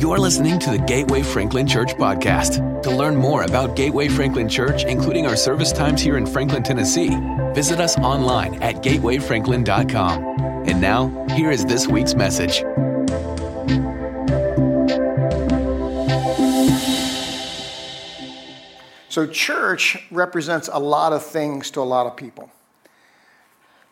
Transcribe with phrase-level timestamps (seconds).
[0.00, 2.82] You're listening to the Gateway Franklin Church podcast.
[2.84, 7.10] To learn more about Gateway Franklin Church, including our service times here in Franklin, Tennessee,
[7.52, 10.24] visit us online at gatewayfranklin.com.
[10.66, 12.60] And now, here is this week's message.
[19.10, 22.50] So, church represents a lot of things to a lot of people.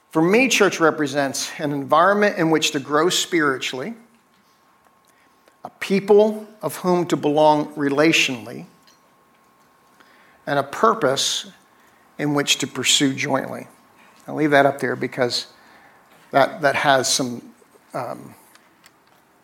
[0.08, 3.92] For me, church represents an environment in which to grow spiritually,
[5.68, 8.64] a people of whom to belong relationally,
[10.46, 11.50] and a purpose
[12.16, 13.68] in which to pursue jointly.
[14.26, 15.48] I'll leave that up there because
[16.30, 17.52] that, that has some,
[17.92, 18.34] um,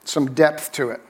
[0.04, 1.02] some depth to it.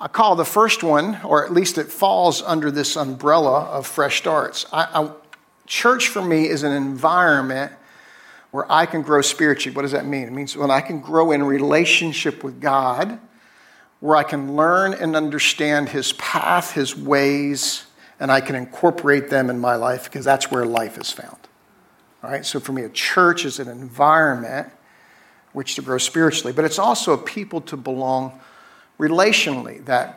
[0.00, 4.18] I call the first one, or at least it falls under this umbrella of fresh
[4.18, 4.66] starts.
[4.72, 5.10] I, I,
[5.66, 7.72] church for me is an environment
[8.50, 9.74] where I can grow spiritually.
[9.74, 10.24] What does that mean?
[10.24, 13.18] It means when I can grow in relationship with God,
[14.00, 17.84] where I can learn and understand His path, His ways,
[18.18, 21.36] and I can incorporate them in my life because that's where life is found.
[22.22, 22.44] All right?
[22.44, 24.68] So for me, a church is an environment
[25.52, 28.38] which to grow spiritually, but it's also a people to belong
[28.98, 30.16] relationally that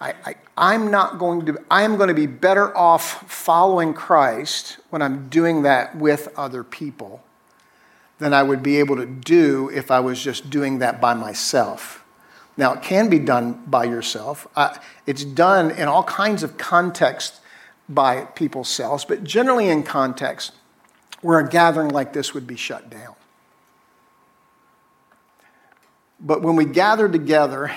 [0.00, 4.78] I, I, am not going to, I am going to be better off following Christ
[4.90, 7.23] when I'm doing that with other people
[8.24, 12.04] than I would be able to do if I was just doing that by myself.
[12.56, 14.46] Now, it can be done by yourself.
[14.56, 17.40] Uh, it's done in all kinds of contexts
[17.88, 20.52] by people's selves, but generally in context
[21.20, 23.14] where a gathering like this would be shut down.
[26.20, 27.72] But when we gather together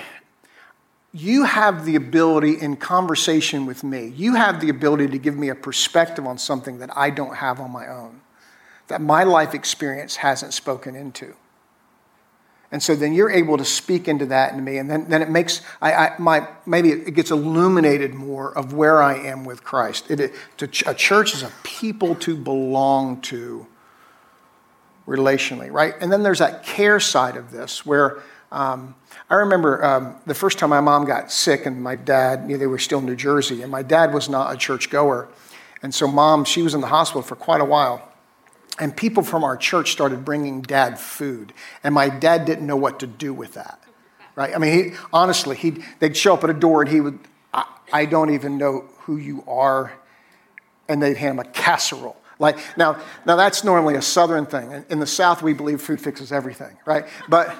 [1.12, 5.48] you have the ability in conversation with me, you have the ability to give me
[5.48, 8.20] a perspective on something that I don't have on my own,
[8.88, 11.34] that my life experience hasn't spoken into.
[12.70, 15.30] And so then you're able to speak into that into me, and then, then it
[15.30, 20.10] makes, I, I, my, maybe it gets illuminated more of where I am with Christ.
[20.10, 20.34] It, it,
[20.86, 23.66] a church is a people to belong to
[25.06, 25.94] relationally, right?
[26.00, 28.22] And then there's that care side of this where
[28.52, 28.94] um,
[29.30, 32.58] I remember um, the first time my mom got sick and my dad, you know,
[32.58, 35.28] they were still in New Jersey, and my dad was not a church goer.
[35.82, 38.07] And so mom, she was in the hospital for quite a while.
[38.78, 41.52] And people from our church started bringing dad food.
[41.82, 43.82] And my dad didn't know what to do with that.
[44.36, 44.54] Right?
[44.54, 47.18] I mean, he, honestly, he'd, they'd show up at a door and he would,
[47.52, 49.92] I, I don't even know who you are.
[50.88, 52.16] And they'd hand him a casserole.
[52.38, 54.84] Like now, now that's normally a southern thing.
[54.88, 57.06] In the South, we believe food fixes everything, right?
[57.28, 57.54] But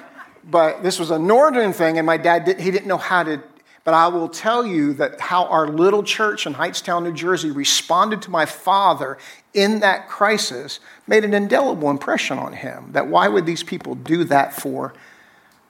[0.49, 3.43] but this was a northern thing, and my dad did, he didn't know how to.
[3.83, 8.21] But I will tell you that how our little church in Hightstown, New Jersey, responded
[8.23, 9.17] to my father
[9.53, 12.91] in that crisis made an indelible impression on him.
[12.91, 14.93] That why would these people do that for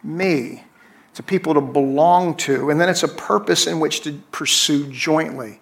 [0.03, 0.63] me?
[1.11, 4.91] It's a people to belong to, and then it's a purpose in which to pursue
[4.91, 5.59] jointly.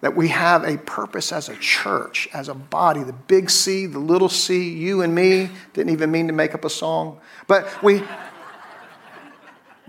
[0.00, 3.98] That we have a purpose as a church, as a body, the big C, the
[3.98, 5.50] little c, you and me.
[5.74, 7.20] Didn't even mean to make up a song.
[7.46, 8.02] But we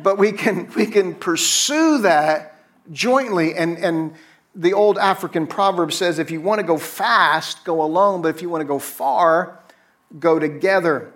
[0.03, 3.55] but we can, we can pursue that jointly.
[3.55, 4.13] And, and
[4.53, 8.41] the old African proverb says if you want to go fast, go alone, but if
[8.41, 9.59] you want to go far,
[10.19, 11.13] go together.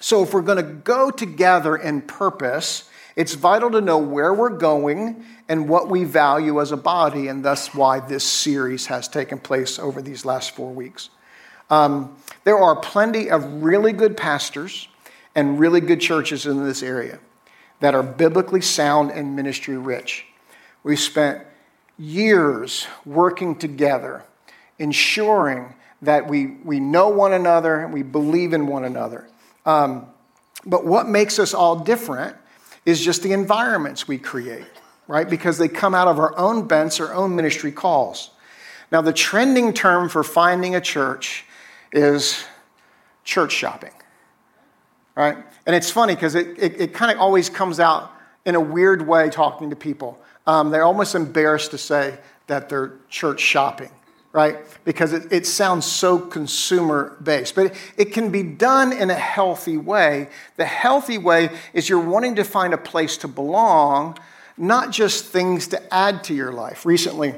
[0.00, 4.56] So if we're going to go together in purpose, it's vital to know where we're
[4.56, 9.38] going and what we value as a body, and thus why this series has taken
[9.38, 11.10] place over these last four weeks.
[11.70, 14.88] Um, there are plenty of really good pastors
[15.34, 17.18] and really good churches in this area
[17.80, 20.26] that are biblically sound and ministry rich.
[20.84, 21.44] We spent
[21.98, 24.24] years working together,
[24.78, 29.28] ensuring that we, we know one another and we believe in one another.
[29.66, 30.06] Um,
[30.64, 32.36] but what makes us all different
[32.86, 34.66] is just the environments we create,
[35.06, 35.28] right?
[35.28, 38.30] Because they come out of our own bents, our own ministry calls.
[38.90, 41.44] Now, the trending term for finding a church
[41.92, 42.44] is
[43.24, 43.90] church shopping
[45.18, 45.36] right?
[45.66, 48.12] And it's funny because it, it, it kind of always comes out
[48.46, 50.16] in a weird way talking to people.
[50.48, 53.90] Um, they're almost embarrassed to say that they're church shopping,
[54.32, 54.56] right?
[54.86, 57.54] Because it, it sounds so consumer based.
[57.54, 60.30] But it, it can be done in a healthy way.
[60.56, 64.16] The healthy way is you're wanting to find a place to belong,
[64.56, 66.86] not just things to add to your life.
[66.86, 67.34] Recently,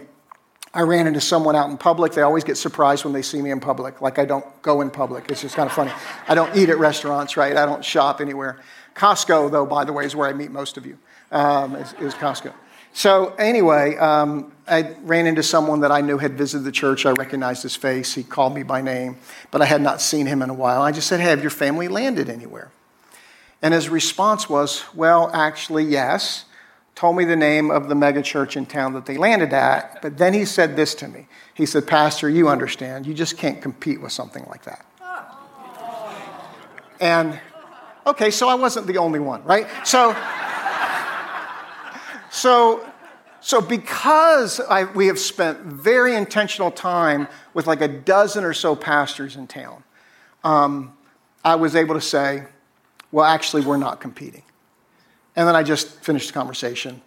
[0.73, 2.12] I ran into someone out in public.
[2.12, 4.91] They always get surprised when they see me in public, like I don't go in
[4.91, 5.29] public.
[5.33, 5.91] It's just kind of funny.
[6.29, 7.57] I don't eat at restaurants, right?
[7.57, 8.61] I don't shop anywhere.
[8.95, 10.97] Costco, though, by the way, is where I meet most of you,
[11.33, 12.53] um, is, is, Costco.
[12.92, 17.06] So, anyway, um, I ran into someone that I knew had visited the church.
[17.06, 18.14] I recognized his face.
[18.14, 19.16] He called me by name,
[19.50, 20.82] but I had not seen him in a while.
[20.82, 22.70] I just said, Hey, have your family landed anywhere?
[23.62, 26.46] And his response was, Well, actually, yes.
[26.96, 30.02] Told me the name of the megachurch in town that they landed at.
[30.02, 31.28] But then he said this to me.
[31.54, 34.84] He said, Pastor, you understand, you just can't compete with something like that.
[37.00, 37.40] And
[38.06, 39.66] okay, so I wasn't the only one, right?
[39.84, 40.14] So,
[42.31, 42.88] so,
[43.41, 48.75] so because I, we have spent very intentional time with like a dozen or so
[48.77, 49.82] pastors in town,
[50.44, 50.97] um,
[51.44, 52.44] I was able to say,
[53.12, 54.43] well, actually, we're not competing.
[55.37, 57.00] And then I just finished the conversation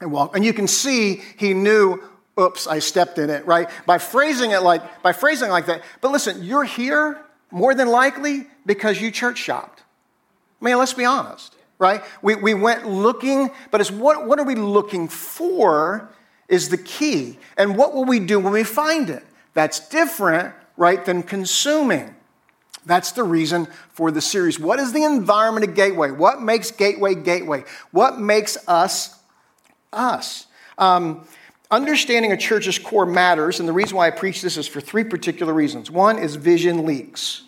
[0.00, 0.36] and walked.
[0.36, 2.02] And you can see he knew,
[2.38, 3.68] oops, I stepped in it, right?
[3.86, 5.82] By phrasing it like, by phrasing like that.
[6.00, 7.20] But listen, you're here
[7.50, 9.82] more than likely because you church shopped.
[10.60, 12.02] I mean, let's be honest, right?
[12.22, 16.08] We, we went looking, but it's what, what are we looking for
[16.48, 17.38] is the key.
[17.58, 19.24] And what will we do when we find it?
[19.52, 22.14] That's different, right, than consuming.
[22.86, 24.60] That's the reason for the series.
[24.60, 26.12] What is the environment of Gateway?
[26.12, 27.64] What makes Gateway Gateway?
[27.90, 29.18] What makes us
[29.92, 30.46] us?
[30.78, 31.26] Um,
[31.70, 35.04] understanding a church's core matters, and the reason why I preach this is for three
[35.04, 35.90] particular reasons.
[35.90, 37.42] One is vision leaks.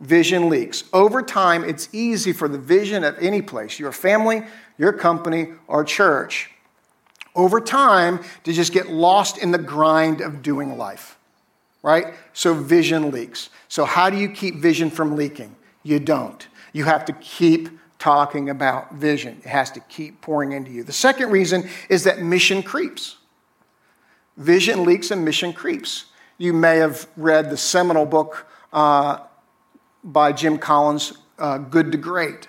[0.00, 0.84] Vision leaks.
[0.92, 4.42] Over time, it's easy for the vision of any place, your family,
[4.78, 6.50] your company, or church,
[7.34, 11.16] over time to just get lost in the grind of doing life
[11.82, 12.14] right?
[12.32, 13.48] So vision leaks.
[13.68, 15.56] So, how do you keep vision from leaking?
[15.82, 16.46] You don't.
[16.72, 17.68] You have to keep
[17.98, 20.82] talking about vision, it has to keep pouring into you.
[20.82, 23.18] The second reason is that mission creeps.
[24.38, 26.06] Vision leaks and mission creeps.
[26.38, 29.18] You may have read the seminal book uh,
[30.02, 32.48] by Jim Collins, uh, Good to Great.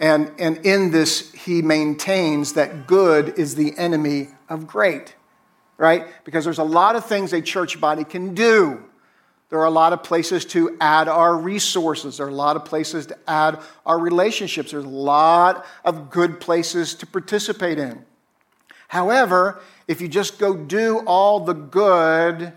[0.00, 5.16] And, and in this, he maintains that good is the enemy of great
[5.78, 6.06] right?
[6.24, 8.84] Because there's a lot of things a church body can do.
[9.48, 12.18] There are a lot of places to add our resources.
[12.18, 14.72] There are a lot of places to add our relationships.
[14.72, 18.04] There's a lot of good places to participate in.
[18.88, 22.52] However, if you just go do all the good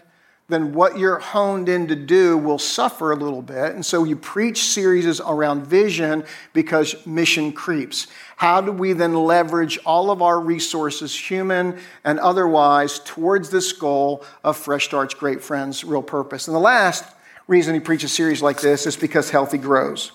[0.52, 3.74] then what you're honed in to do will suffer a little bit.
[3.74, 8.08] And so you preach series around vision because mission creeps.
[8.36, 14.26] How do we then leverage all of our resources, human and otherwise, towards this goal
[14.44, 16.48] of Fresh Start's Great Friends, Real Purpose?
[16.48, 17.06] And the last
[17.48, 20.12] reason he preaches series like this is because healthy grows.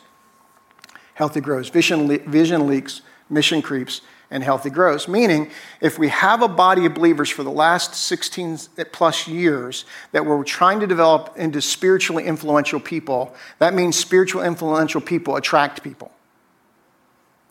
[1.14, 1.68] Healthy grows.
[1.70, 3.00] Vision, le- vision leaks,
[3.30, 5.06] mission creeps and healthy grows.
[5.08, 5.50] Meaning,
[5.80, 8.58] if we have a body of believers for the last 16
[8.92, 15.00] plus years that we're trying to develop into spiritually influential people, that means spiritual influential
[15.00, 16.10] people attract people.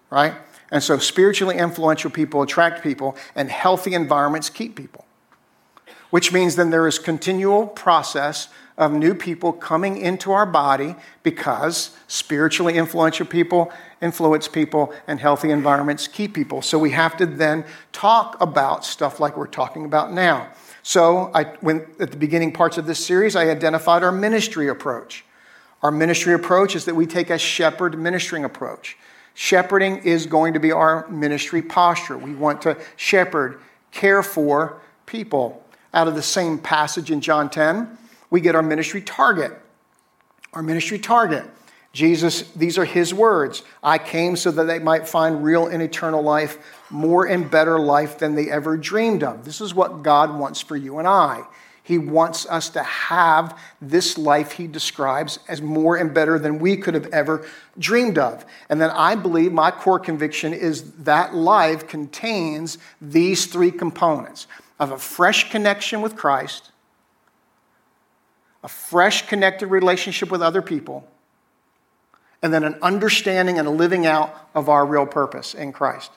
[0.10, 0.34] Right?
[0.72, 5.06] And so, spiritually influential people attract people, and healthy environments keep people.
[6.10, 11.96] Which means then there is continual process of new people coming into our body because
[12.08, 13.72] spiritually influential people
[14.02, 16.62] influence people and healthy environments keep people.
[16.62, 20.50] So we have to then talk about stuff like we're talking about now.
[20.84, 25.26] So I, when, at the beginning parts of this series, I identified our ministry approach.
[25.82, 28.98] Our ministry approach is that we take a shepherd ministering approach.
[29.34, 32.18] Shepherding is going to be our ministry posture.
[32.18, 33.60] We want to shepherd,
[33.92, 35.64] care for people.
[35.94, 37.98] Out of the same passage in John 10,
[38.30, 39.54] we get our ministry target.
[40.54, 41.46] Our ministry target.
[41.96, 43.64] Jesus, these are his words.
[43.82, 46.58] I came so that they might find real and eternal life,
[46.90, 49.46] more and better life than they ever dreamed of.
[49.46, 51.46] This is what God wants for you and I.
[51.84, 56.76] He wants us to have this life he describes as more and better than we
[56.76, 57.48] could have ever
[57.80, 58.46] dreamed of.
[58.68, 64.48] And then I believe my core conviction is that life contains these three components
[64.82, 66.72] of a fresh connection with Christ,
[68.66, 71.08] a fresh connected relationship with other people,
[72.42, 76.12] and then an understanding and a living out of our real purpose in Christ.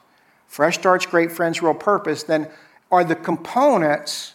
[0.47, 2.49] Fresh starts, great friends, real purpose, then
[2.91, 4.35] are the components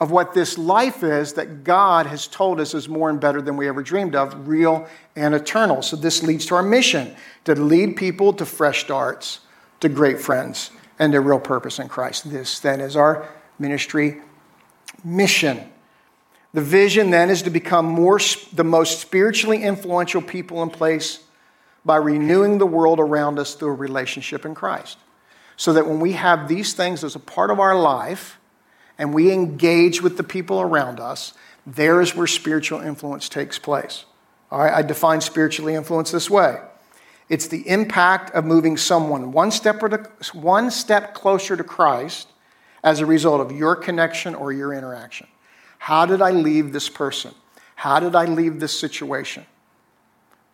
[0.00, 3.56] of what this life is that God has told us is more and better than
[3.56, 5.82] we ever dreamed of, real and eternal.
[5.82, 9.40] So this leads to our mission to lead people to fresh starts,
[9.80, 12.30] to great friends, and to real purpose in Christ.
[12.30, 14.22] This then is our ministry
[15.04, 15.70] mission.
[16.52, 18.18] The vision then is to become more,
[18.52, 21.20] the most spiritually influential people in place
[21.84, 24.98] by renewing the world around us through a relationship in Christ.
[25.56, 28.38] So that when we have these things as a part of our life
[28.98, 31.34] and we engage with the people around us,
[31.66, 34.04] there is where spiritual influence takes place.
[34.50, 36.58] All right, I define spiritually influence this way
[37.30, 39.80] it's the impact of moving someone one step,
[40.34, 42.28] one step closer to Christ
[42.82, 45.28] as a result of your connection or your interaction.
[45.80, 47.34] How did I leave this person?
[47.74, 49.46] How did I leave this situation?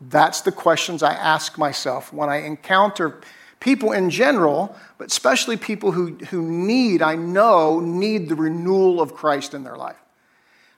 [0.00, 3.20] That's the questions I ask myself when I encounter
[3.58, 9.14] people in general, but especially people who, who need, I know, need the renewal of
[9.14, 9.96] Christ in their life.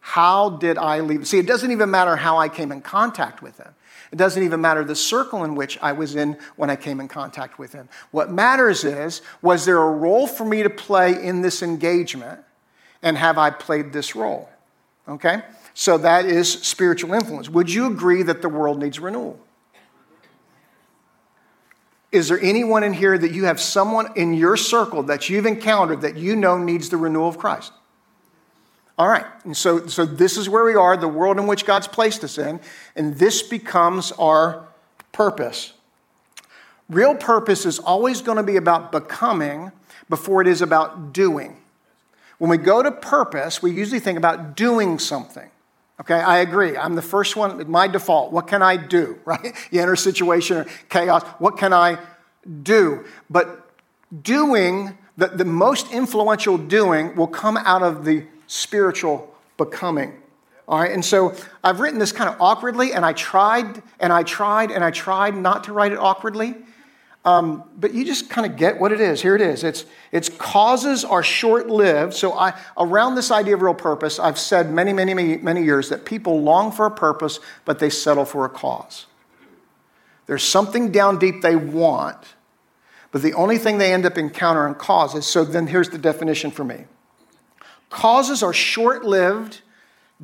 [0.00, 1.28] How did I leave?
[1.28, 3.74] See, it doesn't even matter how I came in contact with them.
[4.10, 7.08] It doesn't even matter the circle in which I was in when I came in
[7.08, 7.90] contact with him.
[8.12, 12.40] What matters is, was there a role for me to play in this engagement?
[13.02, 14.48] And have I played this role?
[15.08, 15.42] Okay?
[15.74, 17.48] So that is spiritual influence.
[17.48, 19.38] Would you agree that the world needs renewal?
[22.10, 26.00] Is there anyone in here that you have someone in your circle that you've encountered
[26.00, 27.72] that you know needs the renewal of Christ?
[28.98, 31.86] All right, and so, so this is where we are, the world in which God's
[31.86, 32.58] placed us in,
[32.96, 34.66] and this becomes our
[35.12, 35.72] purpose.
[36.88, 39.70] Real purpose is always going to be about becoming
[40.08, 41.58] before it is about doing.
[42.38, 45.50] When we go to purpose, we usually think about doing something.
[46.00, 46.76] Okay, I agree.
[46.76, 48.32] I'm the first one, my default.
[48.32, 49.54] What can I do, right?
[49.70, 51.24] You enter a situation or chaos.
[51.38, 51.98] What can I
[52.62, 53.04] do?
[53.28, 53.68] But
[54.22, 60.14] doing, the, the most influential doing will come out of the spiritual becoming.
[60.68, 64.22] All right, and so I've written this kind of awkwardly, and I tried and I
[64.22, 66.54] tried and I tried not to write it awkwardly.
[67.28, 69.20] Um, but you just kind of get what it is.
[69.20, 69.62] Here it is.
[69.62, 72.14] It's, it's causes are short lived.
[72.14, 75.90] So, I, around this idea of real purpose, I've said many, many, many, many years
[75.90, 79.04] that people long for a purpose, but they settle for a cause.
[80.24, 82.16] There's something down deep they want,
[83.12, 85.26] but the only thing they end up encountering causes.
[85.26, 86.84] So, then here's the definition for me
[87.90, 89.60] causes are short lived,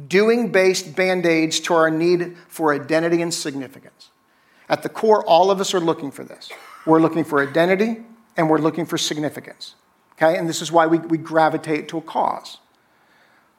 [0.08, 4.08] doing based band aids to our need for identity and significance.
[4.70, 6.50] At the core, all of us are looking for this.
[6.86, 8.04] We're looking for identity
[8.36, 9.74] and we're looking for significance.
[10.12, 10.36] Okay?
[10.36, 12.58] And this is why we, we gravitate to a cause.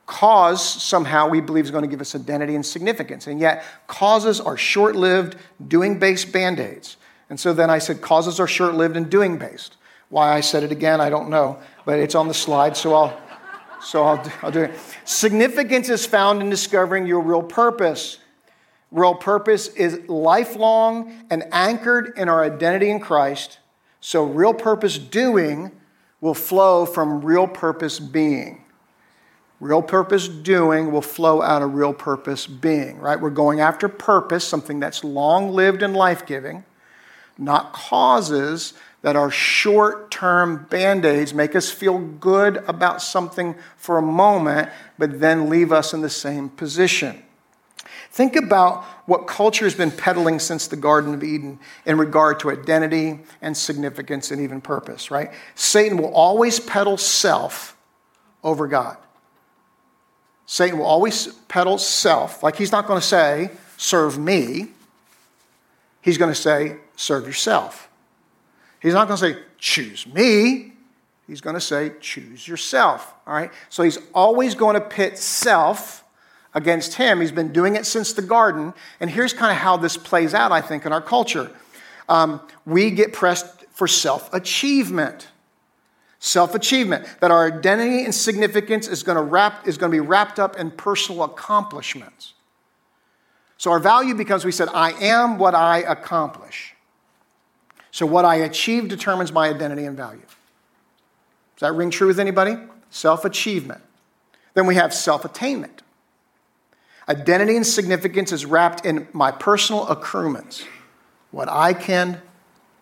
[0.05, 3.25] Cause, somehow, we believe is going to give us identity and significance.
[3.25, 5.35] And yet, causes are short lived,
[5.67, 6.97] doing based band aids.
[7.29, 9.77] And so then I said, causes are short lived and doing based.
[10.09, 13.21] Why I said it again, I don't know, but it's on the slide, so I'll,
[13.81, 14.79] so I'll, I'll do it.
[15.05, 18.19] Significance is found in discovering your real purpose.
[18.95, 23.59] Real purpose is lifelong and anchored in our identity in Christ.
[23.99, 25.73] So, real purpose doing
[26.21, 28.63] will flow from real purpose being.
[29.59, 33.19] Real purpose doing will flow out of real purpose being, right?
[33.19, 36.63] We're going after purpose, something that's long lived and life giving,
[37.37, 43.97] not causes that are short term band aids make us feel good about something for
[43.97, 47.24] a moment, but then leave us in the same position.
[48.15, 52.49] Think about what culture has been peddling since the Garden of Eden in regard to
[52.49, 55.33] identity and significance and even purpose, right?
[55.55, 57.75] Satan will always peddle self
[58.41, 58.95] over God.
[60.45, 62.41] Satan will always peddle self.
[62.41, 64.67] Like he's not going to say, serve me.
[65.99, 67.89] He's going to say, serve yourself.
[68.81, 70.71] He's not going to say, choose me.
[71.27, 73.13] He's going to say, choose yourself.
[73.27, 73.51] All right?
[73.67, 76.04] So he's always going to pit self
[76.55, 77.19] against him.
[77.19, 78.73] He's been doing it since the garden.
[78.99, 81.51] And here's kind of how this plays out, I think, in our culture.
[82.09, 85.27] Um, we get pressed for self achievement.
[86.17, 89.99] Self achievement, that our identity and significance is going, to wrap, is going to be
[89.99, 92.33] wrapped up in personal accomplishments.
[93.57, 96.73] So our value becomes we said, I am what I accomplish.
[97.91, 100.21] So what I achieve determines my identity and value.
[101.55, 102.57] Does that ring true with anybody?
[102.89, 103.81] Self achievement.
[104.55, 105.83] Then we have self attainment.
[107.07, 110.65] Identity and significance is wrapped in my personal accruements,
[111.31, 112.21] what I can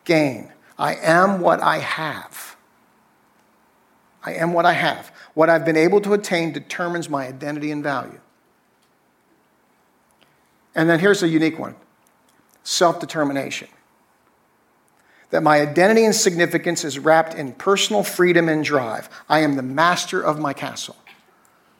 [0.05, 0.51] gain.
[0.77, 2.55] I am what I have.
[4.23, 5.11] I am what I have.
[5.33, 8.19] What I've been able to attain determines my identity and value.
[10.75, 11.75] And then here's a unique one
[12.63, 13.67] self determination.
[15.31, 19.09] That my identity and significance is wrapped in personal freedom and drive.
[19.27, 20.95] I am the master of my castle,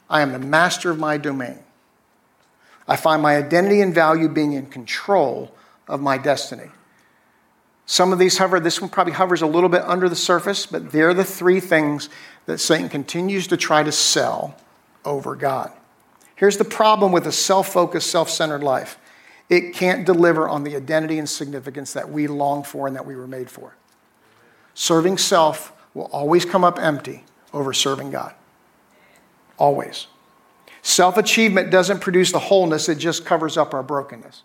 [0.10, 1.60] I am the master of my domain.
[2.88, 5.54] I find my identity and value being in control
[5.88, 6.70] of my destiny.
[7.86, 10.92] Some of these hover, this one probably hovers a little bit under the surface, but
[10.92, 12.10] they're the three things
[12.46, 14.56] that Satan continues to try to sell
[15.04, 15.72] over God.
[16.36, 18.98] Here's the problem with a self focused, self centered life
[19.50, 23.16] it can't deliver on the identity and significance that we long for and that we
[23.16, 23.76] were made for.
[24.74, 27.24] Serving self will always come up empty
[27.54, 28.34] over serving God.
[29.58, 30.08] Always.
[30.84, 34.44] Self achievement doesn't produce the wholeness, it just covers up our brokenness.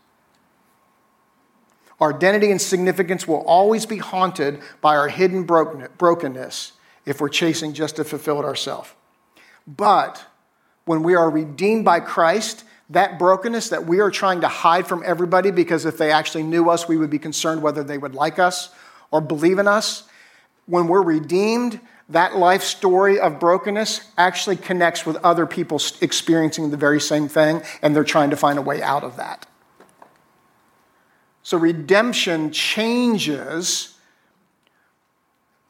[2.00, 6.72] Our identity and significance will always be haunted by our hidden brokenness
[7.04, 8.88] if we're chasing just to fulfill it ourselves.
[9.66, 10.24] But
[10.84, 15.02] when we are redeemed by Christ, that brokenness that we are trying to hide from
[15.04, 18.38] everybody because if they actually knew us, we would be concerned whether they would like
[18.38, 18.70] us
[19.10, 20.04] or believe in us.
[20.66, 26.76] When we're redeemed, that life story of brokenness actually connects with other people experiencing the
[26.76, 29.46] very same thing, and they're trying to find a way out of that.
[31.42, 33.94] So redemption changes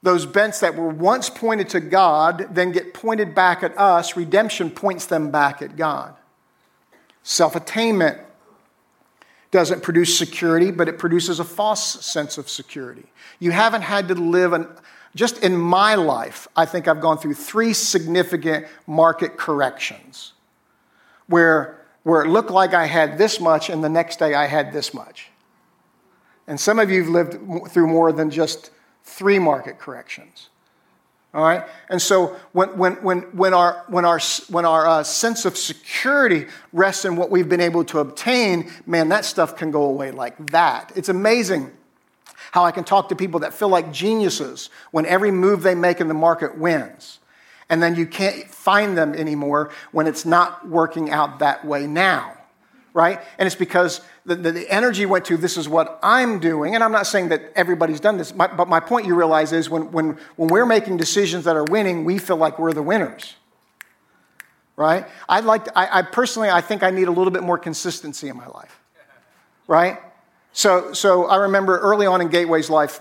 [0.02, 4.16] those bents that were once pointed to God, then get pointed back at us.
[4.16, 6.14] Redemption points them back at God.
[7.24, 8.18] Self attainment
[9.50, 13.06] doesn't produce security, but it produces a false sense of security.
[13.40, 14.68] You haven't had to live an
[15.14, 20.32] just in my life, I think I've gone through three significant market corrections
[21.26, 24.72] where, where it looked like I had this much and the next day I had
[24.72, 25.30] this much.
[26.46, 28.70] And some of you have lived through more than just
[29.02, 30.48] three market corrections.
[31.34, 31.64] All right?
[31.90, 36.46] And so when, when, when, when our, when our, when our uh, sense of security
[36.72, 40.50] rests in what we've been able to obtain, man, that stuff can go away like
[40.52, 40.92] that.
[40.96, 41.70] It's amazing
[42.52, 46.00] how I can talk to people that feel like geniuses when every move they make
[46.00, 47.18] in the market wins.
[47.68, 52.34] And then you can't find them anymore when it's not working out that way now,
[52.94, 53.20] right?
[53.38, 56.74] And it's because the, the, the energy went to this is what I'm doing.
[56.74, 59.92] And I'm not saying that everybody's done this, but my point you realize is when,
[59.92, 63.34] when, when we're making decisions that are winning, we feel like we're the winners
[64.78, 65.06] right?
[65.28, 68.28] I'd like to, I, I, personally, I think I need a little bit more consistency
[68.28, 68.80] in my life,
[69.66, 69.98] right?
[70.58, 73.00] So, so I remember early on in Gateway's life,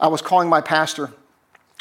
[0.00, 1.12] I was calling my pastor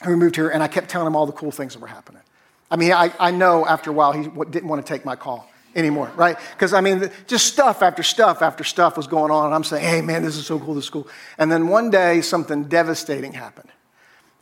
[0.06, 2.22] who moved here, and I kept telling him all the cool things that were happening.
[2.70, 5.50] I mean, I, I know after a while he didn't want to take my call
[5.76, 6.38] anymore, right?
[6.52, 9.84] Because I mean, just stuff after stuff after stuff was going on, and I'm saying,
[9.84, 11.08] hey, man, this is so cool, this is cool.
[11.40, 13.70] And then one day, something devastating happened.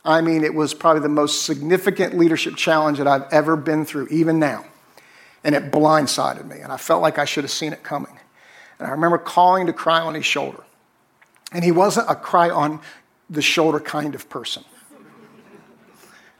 [0.04, 4.08] I mean, it was probably the most significant leadership challenge that I've ever been through,
[4.08, 4.66] even now.
[5.42, 8.12] And it blindsided me, and I felt like I should have seen it coming.
[8.78, 10.62] And I remember calling to cry on his shoulder.
[11.52, 12.80] And he wasn't a cry on
[13.30, 14.64] the shoulder kind of person.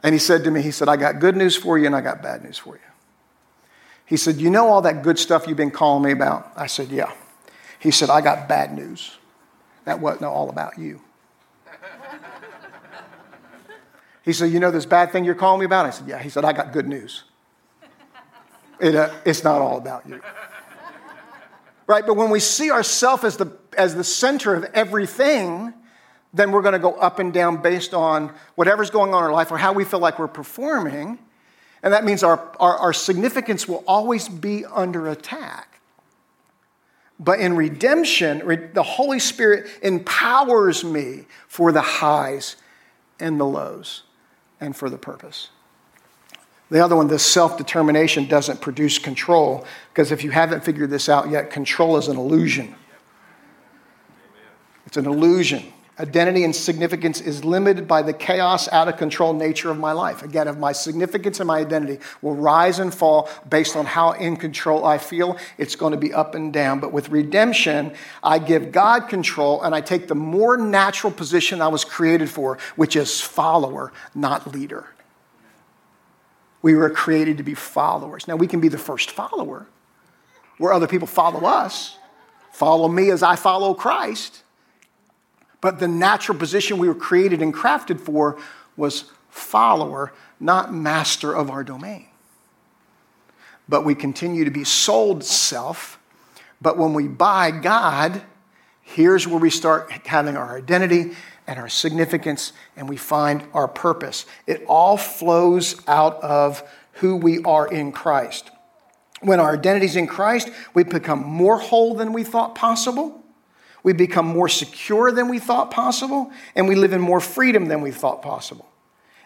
[0.03, 2.01] And he said to me, he said, I got good news for you and I
[2.01, 2.83] got bad news for you.
[4.05, 6.53] He said, You know all that good stuff you've been calling me about?
[6.57, 7.13] I said, Yeah.
[7.79, 9.17] He said, I got bad news.
[9.85, 11.01] That wasn't all about you.
[14.25, 15.87] He said, You know this bad thing you're calling me about?
[15.87, 16.21] I said, Yeah.
[16.21, 17.25] He said, I got good news.
[18.79, 20.21] It, uh, it's not all about you
[21.87, 22.07] right?
[22.07, 25.73] But when we see ourselves as the, as the center of everything,
[26.33, 29.33] then we're going to go up and down based on whatever's going on in our
[29.33, 31.19] life or how we feel like we're performing.
[31.83, 35.81] And that means our, our, our significance will always be under attack.
[37.19, 42.57] But in redemption, the Holy Spirit empowers me for the highs
[43.19, 44.03] and the lows
[44.61, 45.49] and for the purpose.
[46.71, 51.09] The other one, this self determination, doesn't produce control because if you haven't figured this
[51.09, 52.75] out yet, control is an illusion.
[54.87, 55.73] It's an illusion.
[55.99, 60.23] Identity and significance is limited by the chaos, out of control nature of my life.
[60.23, 64.37] Again, if my significance and my identity will rise and fall based on how in
[64.37, 66.81] control I feel, it's going to be up and down.
[66.81, 71.69] But with redemption, I give God control and I take the more natural position I
[71.69, 74.87] was created for, which is follower, not leader.
[76.67, 78.27] We were created to be followers.
[78.27, 79.69] Now, we can be the first follower
[80.59, 81.97] where other people follow us.
[82.51, 84.43] Follow me as I follow Christ.
[85.61, 88.37] But the natural position we were created and crafted for
[88.77, 92.09] was follower, not master of our domain.
[93.69, 96.01] But we continue to be sold self.
[96.61, 98.23] But when we buy God,
[98.83, 101.13] here's where we start having our identity
[101.47, 104.27] and our significance, and we find our purpose.
[104.47, 106.63] It all flows out of
[106.95, 108.51] who we are in Christ.
[109.21, 113.23] When our identity is in Christ, we become more whole than we thought possible.
[113.83, 117.81] We become more secure than we thought possible, and we live in more freedom than
[117.81, 118.67] we thought possible.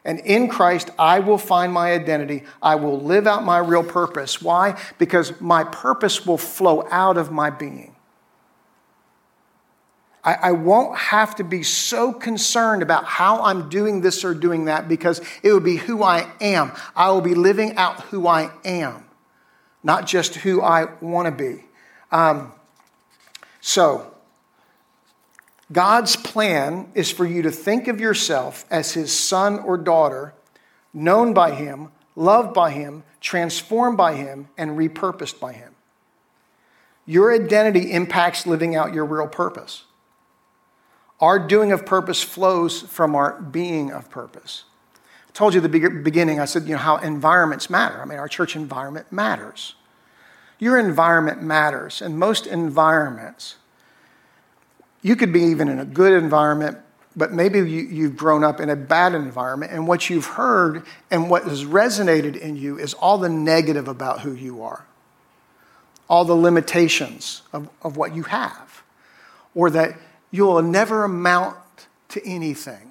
[0.05, 2.45] And in Christ, I will find my identity.
[2.63, 4.41] I will live out my real purpose.
[4.41, 4.81] Why?
[4.99, 7.95] Because my purpose will flow out of my being.
[10.23, 14.67] I, I, won't have to be so concerned about how I'm doing this or doing
[14.67, 16.73] that because it will be who I am.
[16.95, 19.05] I will be living out who I am,
[19.83, 21.65] not just who I want to be.
[22.13, 22.53] Um,
[23.61, 24.13] so,
[25.73, 30.35] God's plan is for you to think of yourself as his son or daughter,
[30.93, 35.75] known by him, loved by him, transformed by him, and repurposed by him.
[37.07, 39.85] Your identity impacts living out your real purpose.
[41.21, 44.65] Our doing of purpose flows from our being of purpose.
[45.29, 48.01] I told you at the beginning, I said, you know, how environments matter.
[48.01, 49.75] I mean, our church environment matters.
[50.59, 52.03] Your environment matters.
[52.03, 53.57] And most environments,
[55.03, 56.79] you could be even in a good environment,
[57.17, 61.29] but maybe you, have grown up in a bad environment, and what you've heard and
[61.29, 64.85] what has resonated in you is all the negative about who you are,
[66.09, 68.83] all the limitations of, of what you have,
[69.55, 69.99] or that
[70.31, 71.57] you'll never amount
[72.09, 72.90] to anything.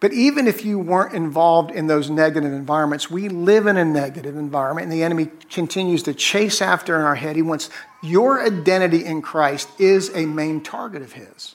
[0.00, 4.36] But even if you weren't involved in those negative environments, we live in a negative
[4.36, 7.36] environment, and the enemy continues to chase after in our head.
[7.36, 7.70] He wants
[8.02, 11.54] your identity in Christ is a main target of his.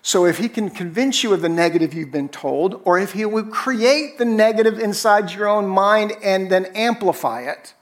[0.00, 3.26] So if he can convince you of the negative you've been told, or if he
[3.26, 7.74] will create the negative inside your own mind and then amplify it,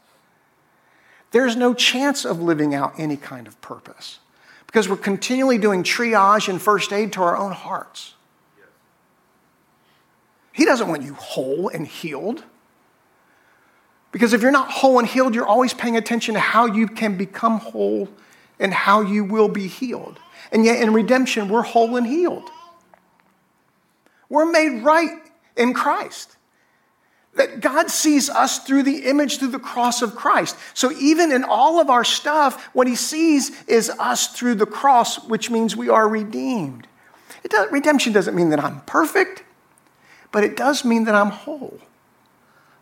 [1.30, 4.18] there's no chance of living out any kind of purpose
[4.66, 8.14] because we're continually doing triage and first aid to our own hearts.
[10.52, 12.42] He doesn't want you whole and healed.
[14.10, 17.18] Because if you're not whole and healed, you're always paying attention to how you can
[17.18, 18.08] become whole
[18.58, 20.18] and how you will be healed.
[20.50, 22.48] And yet in redemption, we're whole and healed.
[24.30, 25.22] We're made right
[25.56, 26.36] in Christ.
[27.36, 30.56] That God sees us through the image, through the cross of Christ.
[30.74, 35.22] So even in all of our stuff, what he sees is us through the cross,
[35.26, 36.86] which means we are redeemed.
[37.48, 39.44] Does, redemption doesn't mean that I'm perfect,
[40.32, 41.78] but it does mean that I'm whole.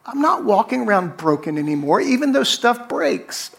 [0.06, 3.54] I'm not walking around broken anymore, even though stuff breaks.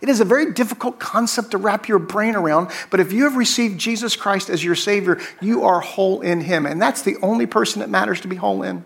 [0.00, 3.36] It is a very difficult concept to wrap your brain around, but if you have
[3.36, 6.66] received Jesus Christ as your Savior, you are whole in Him.
[6.66, 8.84] And that's the only person that matters to be whole in.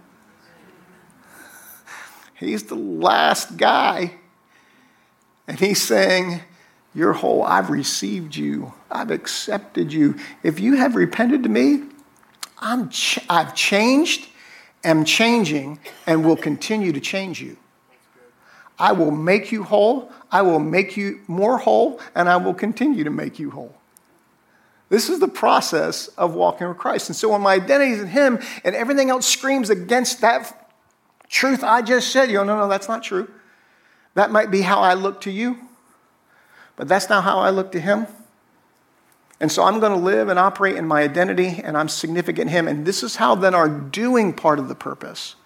[2.38, 4.12] He's the last guy.
[5.46, 6.40] And He's saying,
[6.94, 7.42] You're whole.
[7.42, 10.16] I've received you, I've accepted you.
[10.42, 11.84] If you have repented to me,
[12.58, 14.28] I'm ch- I've changed,
[14.84, 17.56] am changing, and will continue to change you.
[18.78, 20.12] I will make you whole.
[20.30, 23.74] I will make you more whole, and I will continue to make you whole.
[24.90, 27.08] This is the process of walking with Christ.
[27.08, 30.67] And so when my identity is in Him and everything else screams against that
[31.28, 33.28] truth I just said, you go, no, no, that's not true.
[34.14, 35.58] That might be how I look to you,
[36.76, 38.06] but that's not how I look to Him.
[39.40, 42.48] And so I'm going to live and operate in my identity, and I'm significant in
[42.48, 42.66] Him.
[42.66, 45.36] And this is how then our doing part of the purpose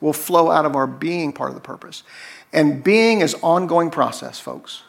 [0.00, 2.02] will flow out of our being part of the purpose.
[2.52, 4.82] And being is ongoing process, folks.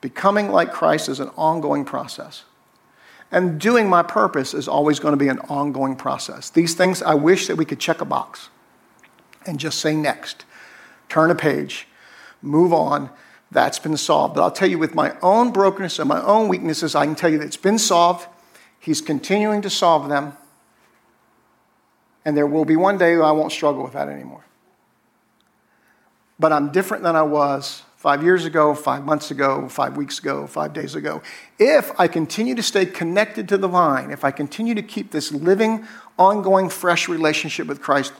[0.00, 2.44] Becoming like Christ is an ongoing process.
[3.32, 6.50] And doing my purpose is always going to be an ongoing process.
[6.50, 8.48] These things, I wish that we could check a box
[9.48, 10.44] and just say next,
[11.08, 11.88] turn a page,
[12.42, 13.10] move on.
[13.50, 14.34] That's been solved.
[14.34, 17.30] But I'll tell you, with my own brokenness and my own weaknesses, I can tell
[17.30, 18.26] you that it's been solved.
[18.78, 20.34] He's continuing to solve them.
[22.26, 24.44] And there will be one day I won't struggle with that anymore
[26.38, 30.46] but I'm different than I was five years ago, five months ago, five weeks ago,
[30.46, 31.20] five days ago.
[31.58, 35.32] If I continue to stay connected to the vine, if I continue to keep this
[35.32, 38.12] living, ongoing, fresh relationship with Christ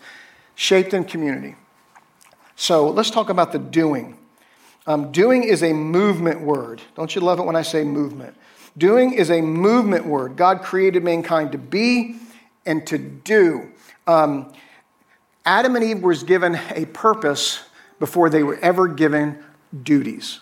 [0.58, 1.54] shaped in community.
[2.56, 4.18] So let's talk about the doing.
[4.88, 6.82] Um, doing is a movement word.
[6.96, 8.36] Don't you love it when I say movement?
[8.76, 10.34] Doing is a movement word.
[10.34, 12.16] God created mankind to be
[12.66, 13.70] and to do.
[14.08, 14.52] Um,
[15.46, 17.60] Adam and Eve was given a purpose
[18.00, 19.38] before they were ever given
[19.80, 20.40] duties.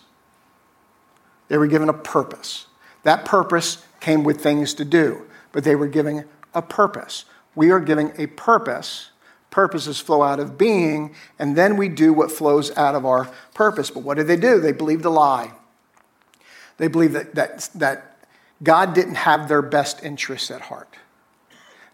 [1.49, 2.69] They were given a purpose.
[3.03, 6.25] That purpose came with things to do, but they were given
[6.55, 7.27] a purpose.
[7.55, 9.11] We are giving a purpose.
[9.51, 13.91] Purposes flow out of being, and then we do what flows out of our purpose.
[13.91, 14.61] But what did they do?
[14.61, 15.53] They believed a lie.
[16.79, 18.19] They believed that, that, that
[18.63, 20.97] God didn't have their best interests at heart.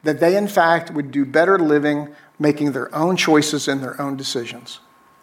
[0.03, 4.17] That they, in fact, would do better living making their own choices and their own
[4.17, 4.81] decisions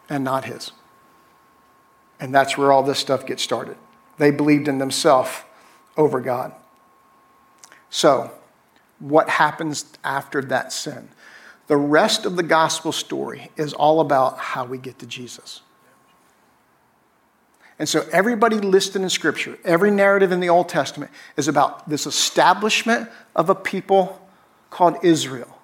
[0.09, 0.71] and not his.
[2.19, 3.77] And that's where all this stuff gets started.
[4.17, 5.29] They believed in themselves
[5.97, 6.53] over God.
[7.89, 8.31] So,
[8.99, 11.09] what happens after that sin?
[11.69, 15.61] The rest of the gospel story is all about how we get to Jesus.
[17.77, 22.07] And so, everybody listed in Scripture, every narrative in the Old Testament is about this
[22.07, 24.19] establishment of a people
[24.71, 25.59] called Israel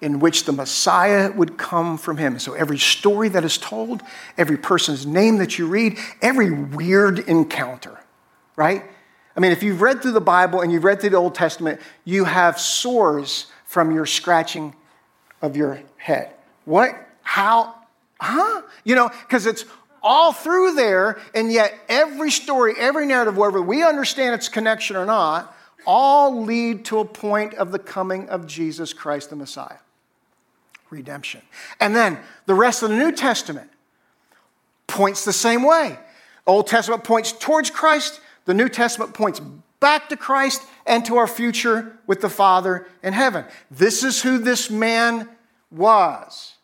[0.00, 2.40] in which the Messiah would come from him.
[2.40, 4.02] So every story that is told,
[4.36, 7.98] every person's name that you read, every weird encounter,
[8.56, 8.82] right?
[9.36, 11.80] I mean, if you've read through the Bible and you've read through the Old Testament,
[12.04, 14.74] you have sores from your scratching
[15.42, 16.32] of your head.
[16.64, 16.94] What?
[17.22, 17.74] How?
[18.20, 18.62] Huh?
[18.84, 19.64] You know, because it's
[20.02, 25.04] all through there, and yet every story, every narrative, whether we understand its connection or
[25.04, 25.54] not,
[25.86, 29.78] all lead to a point of the coming of Jesus Christ the Messiah
[30.90, 31.42] redemption.
[31.80, 33.70] And then the rest of the New Testament
[34.86, 35.98] points the same way.
[36.46, 39.40] Old Testament points towards Christ, the New Testament points
[39.80, 43.44] back to Christ and to our future with the Father in heaven.
[43.70, 45.28] This is who this man
[45.70, 46.54] was.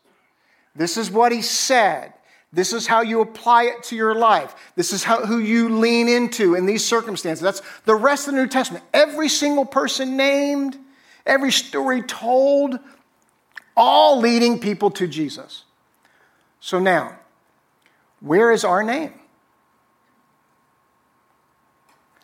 [0.75, 2.13] This is what he said.
[2.51, 4.55] This is how you apply it to your life.
[4.75, 7.41] This is how, who you lean into in these circumstances.
[7.41, 8.83] That's the rest of the New Testament.
[8.93, 10.77] Every single person named,
[11.25, 12.77] every story told,
[13.75, 15.63] all leading people to Jesus.
[16.59, 17.17] So now,
[18.19, 19.13] where is our name?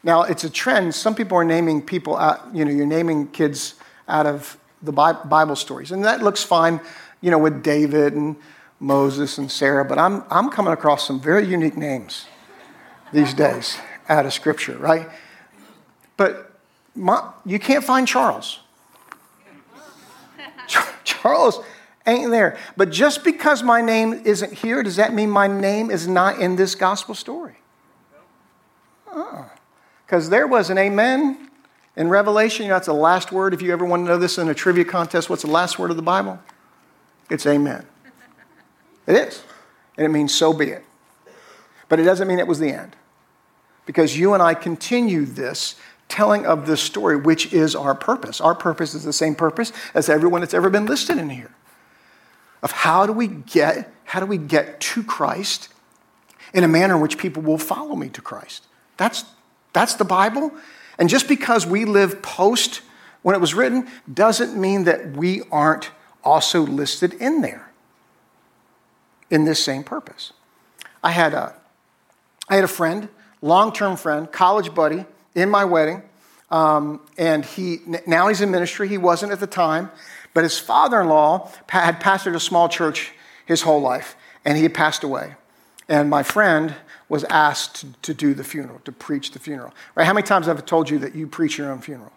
[0.04, 0.96] Now, it's a trend.
[0.96, 3.76] Some people are naming people out, you know, you're naming kids
[4.08, 5.92] out of the Bible stories.
[5.92, 6.80] And that looks fine,
[7.22, 8.38] you know, with David and
[8.80, 12.28] Moses and Sarah, but I'm, I'm coming across some very unique names
[13.12, 15.10] these days out of Scripture, right?
[16.16, 16.54] But
[16.96, 18.60] my, you can't find Charles.
[21.04, 21.60] Charles
[22.08, 22.58] ain't there.
[22.78, 26.56] But just because my name isn't here, does that mean my name is not in
[26.56, 27.58] this gospel story?
[29.14, 29.50] Uh-uh.
[30.10, 31.52] Because there was an amen
[31.96, 32.64] in Revelation.
[32.64, 33.54] You know, that's the last word.
[33.54, 35.92] If you ever want to know this in a trivia contest, what's the last word
[35.92, 36.40] of the Bible?
[37.30, 37.86] It's amen.
[39.06, 39.44] It is.
[39.98, 40.84] And it means so be it.
[41.90, 42.96] But it doesn't mean it was the end.
[43.86, 45.76] Because you and I continue this
[46.08, 48.42] telling of this story, which is our purpose.
[48.42, 51.52] Our purpose is the same purpose as everyone that's ever been listed in here.
[52.64, 55.70] Of how do we get, how do we get to Christ
[56.52, 58.66] in a manner in which people will follow me to Christ?
[58.98, 59.26] That's,
[59.74, 60.52] that's the Bible.
[60.98, 62.82] And just because we live post
[63.22, 65.92] when it was written doesn't mean that we aren't
[66.24, 67.72] also listed in there
[69.30, 70.34] in this same purpose.
[71.04, 71.56] I had a,
[72.50, 73.10] I had a friend,
[73.42, 75.06] long term friend, college buddy,
[75.36, 76.04] in my wedding.
[76.52, 78.88] Um, and he now he's in ministry.
[78.88, 79.92] He wasn't at the time,
[80.34, 83.12] but his father-in-law had pastored a small church
[83.46, 85.36] his whole life, and he had passed away.
[85.88, 86.76] And my friend
[87.10, 89.74] was asked to, to do the funeral, to preach the funeral.
[89.96, 90.06] Right?
[90.06, 92.14] How many times have I told you that you preach your own funeral?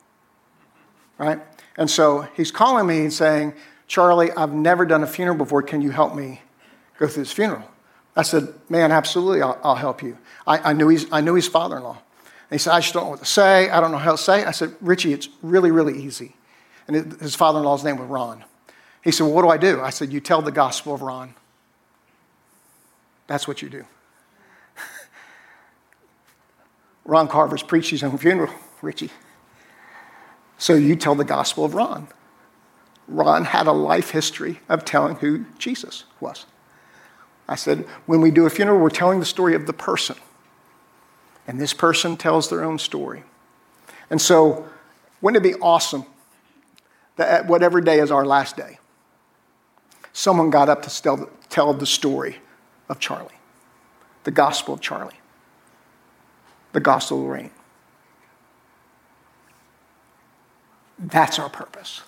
[1.18, 1.40] Right?
[1.76, 3.55] And so he's calling me and saying,
[3.88, 5.62] Charlie, I've never done a funeral before.
[5.62, 6.42] Can you help me
[7.02, 7.64] go through this funeral.
[8.14, 10.16] I said, Man, absolutely, I'll, I'll help you.
[10.46, 11.98] I, I, knew he's, I knew his father in law.
[12.50, 13.70] And he said, I just don't know what to say.
[13.70, 14.44] I don't know how to say.
[14.44, 16.37] I said, Richie, it's really, really easy.
[16.87, 18.44] And his father in law's name was Ron.
[19.02, 19.81] He said, Well, what do I do?
[19.81, 21.35] I said, You tell the gospel of Ron.
[23.26, 23.85] That's what you do.
[27.04, 29.10] Ron Carver's preached his own funeral, Richie.
[30.58, 32.08] So you tell the gospel of Ron.
[33.08, 36.46] Ron had a life history of telling who Jesus was.
[37.48, 40.16] I said, when we do a funeral, we're telling the story of the person.
[41.46, 43.24] And this person tells their own story.
[44.08, 44.68] And so,
[45.20, 46.04] wouldn't it be awesome
[47.16, 48.78] that whatever day is our last day,
[50.12, 52.36] someone got up to tell, the story
[52.88, 53.28] of Charlie,
[54.24, 55.20] the gospel of Charlie,
[56.72, 57.50] the gospel of Lorraine.
[60.98, 62.02] That's our purpose.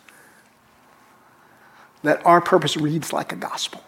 [2.02, 3.82] That our purpose reads like a gospel.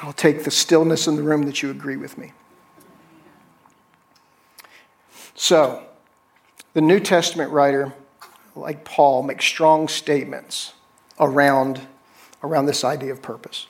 [0.00, 2.32] I'll take the stillness in the room that you agree with me.
[5.34, 5.84] So,
[6.74, 7.92] the New Testament writer,
[8.54, 10.74] like Paul, makes strong statements
[11.18, 11.80] around,
[12.42, 13.66] around this idea of purpose.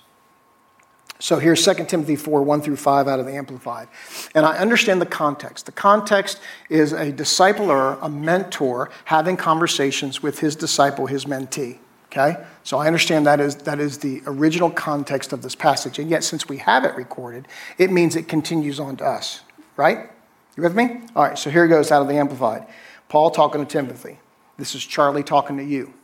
[1.22, 3.86] So here's 2 Timothy 4 1 through 5 out of the Amplified.
[4.34, 5.66] And I understand the context.
[5.66, 11.78] The context is a discipler, a mentor, having conversations with his disciple, his mentee.
[12.06, 12.44] Okay?
[12.64, 16.00] So I understand that is, that is the original context of this passage.
[16.00, 17.46] And yet, since we have it recorded,
[17.78, 19.42] it means it continues on to us.
[19.76, 20.10] Right?
[20.56, 21.02] You with me?
[21.14, 22.66] All right, so here it goes out of the Amplified.
[23.08, 24.18] Paul talking to Timothy.
[24.58, 25.94] This is Charlie talking to you.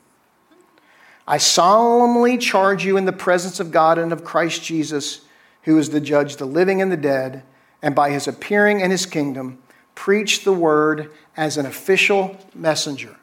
[1.28, 5.20] I solemnly charge you in the presence of God and of Christ Jesus,
[5.62, 7.44] who is the judge, of the living and the dead,
[7.80, 9.58] and by his appearing in his kingdom,
[9.94, 13.18] preach the word as an official messenger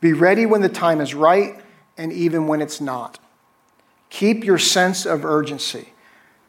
[0.00, 1.60] be ready when the time is right
[1.96, 3.18] and even when it's not.
[4.08, 5.92] Keep your sense of urgency.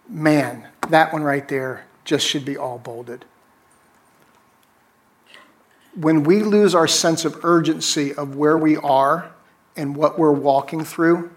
[0.07, 3.25] Man, that one right there just should be all bolded.
[5.95, 9.31] When we lose our sense of urgency of where we are
[9.75, 11.31] and what we're walking through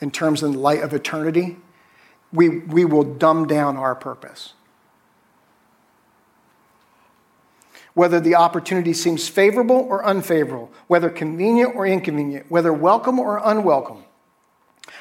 [0.00, 1.56] in terms of the light of eternity,
[2.32, 4.54] we, we will dumb down our purpose.
[7.96, 14.04] whether the opportunity seems favorable or unfavorable, whether convenient or inconvenient, whether welcome or unwelcome.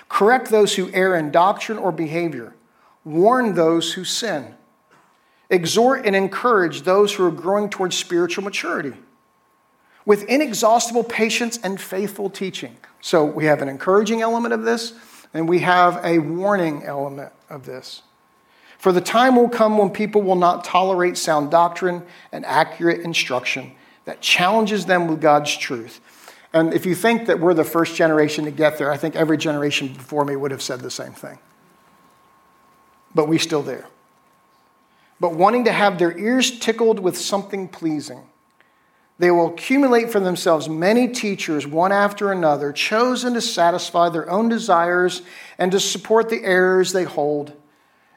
[0.08, 2.56] Correct those who err in doctrine or behavior.
[3.04, 4.56] Warn those who sin.
[5.50, 8.93] Exhort and encourage those who are growing towards spiritual maturity
[10.05, 12.77] with inexhaustible patience and faithful teaching.
[13.01, 14.93] So we have an encouraging element of this,
[15.35, 18.03] And we have a warning element of this.
[18.77, 23.73] For the time will come when people will not tolerate sound doctrine and accurate instruction
[24.05, 25.99] that challenges them with God's truth.
[26.53, 29.37] And if you think that we're the first generation to get there, I think every
[29.37, 31.37] generation before me would have said the same thing.
[33.13, 33.87] But we're still there.
[35.19, 38.23] But wanting to have their ears tickled with something pleasing
[39.17, 44.49] they will accumulate for themselves many teachers, one after another, chosen to satisfy their own
[44.49, 45.21] desires
[45.58, 47.54] and to support the errors they hold,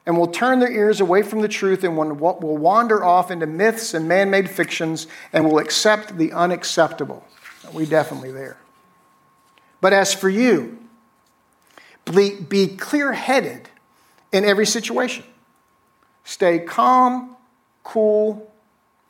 [0.05, 3.95] and will turn their ears away from the truth and will wander off into myths
[3.95, 7.25] and man made fictions and will accept the unacceptable.
[7.73, 8.57] We definitely there.
[9.81, 10.79] But as for you,
[12.11, 13.69] be clear headed
[14.33, 15.25] in every situation.
[16.25, 17.37] Stay calm,
[17.85, 18.53] cool,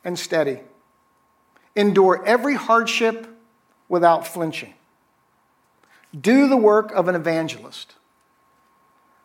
[0.05, 0.61] and steady
[1.79, 3.29] endure every hardship
[3.89, 4.75] without flinching.
[6.19, 7.95] Do the work of an evangelist.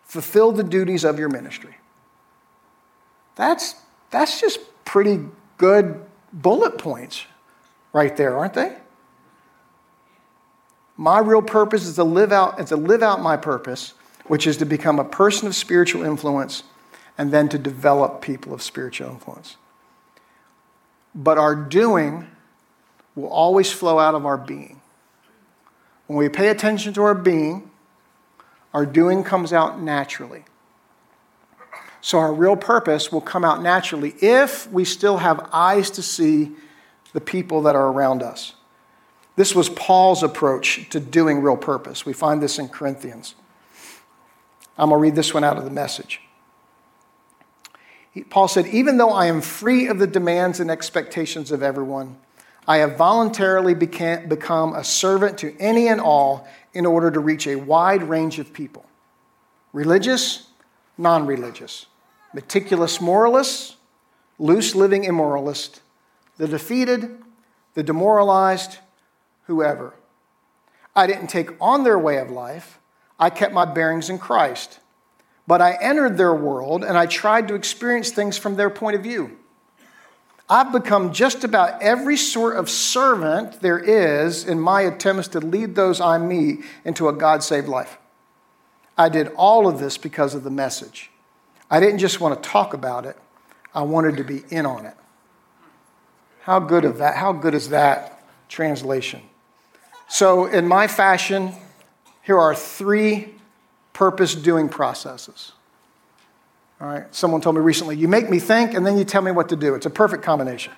[0.04, 1.78] Fulfill the duties of your ministry.
[3.36, 3.76] That's,
[4.12, 5.26] that's just pretty
[5.58, 7.26] good bullet points
[7.92, 8.76] right there, aren't they?
[10.96, 13.96] My real purpose is to live out, is to live out my purpose,
[14.28, 16.62] which is to become a person of spiritual influence
[17.18, 19.58] and then to develop people of spiritual influence.
[21.16, 22.28] But our doing
[23.16, 24.82] will always flow out of our being.
[26.08, 27.70] When we pay attention to our being,
[28.74, 30.46] our doing comes out naturally.
[32.02, 36.52] So our real purpose will come out naturally if we still have eyes to see
[37.14, 38.54] the people that are around us.
[39.36, 42.06] This was Paul's approach to doing real purpose.
[42.06, 43.36] We find this in Corinthians.
[44.78, 46.20] I'm going to read this one out of the message.
[48.30, 52.18] Paul said, Even though I am free of the demands and expectations of everyone,
[52.68, 57.56] I have voluntarily become a servant to any and all in order to reach a
[57.56, 58.86] wide range of people
[59.74, 60.48] religious,
[60.98, 61.88] non religious,
[62.34, 63.76] meticulous moralists,
[64.38, 65.82] loose living immoralists,
[66.38, 67.22] the defeated,
[67.74, 68.78] the demoralized,
[69.48, 69.94] whoever.
[70.96, 72.80] I didn't take on their way of life,
[73.20, 74.80] I kept my bearings in Christ.
[75.46, 79.04] But I entered their world and I tried to experience things from their point of
[79.04, 79.38] view.
[80.54, 85.74] I've become just about every sort of servant there is in my attempts to lead
[85.74, 87.98] those I meet into a God saved life.
[88.96, 91.10] I did all of this because of the message.
[91.72, 93.18] I didn't just want to talk about it,
[93.74, 94.94] I wanted to be in on it.
[96.42, 97.16] How good of that?
[97.16, 99.24] How good is that translation?
[100.08, 101.54] So, in my fashion,
[102.22, 103.34] here are three
[103.94, 105.54] purpose doing processes.
[106.84, 107.16] All right.
[107.16, 109.56] Someone told me recently, you make me think and then you tell me what to
[109.56, 109.74] do.
[109.74, 110.74] It's a perfect combination.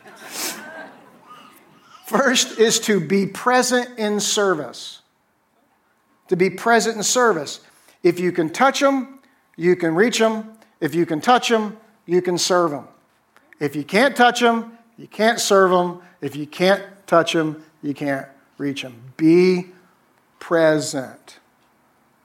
[2.06, 5.02] First is to be present in service.
[6.28, 7.60] To be present in service.
[8.04, 9.18] If you can touch them,
[9.56, 10.54] you can reach them.
[10.80, 12.88] If you can touch them, you can serve them.
[13.60, 16.04] If you can't touch them, you can't serve them.
[16.22, 18.28] If you can't touch them, you can't
[18.60, 19.14] reach them.
[19.18, 19.70] Be
[20.38, 21.40] present.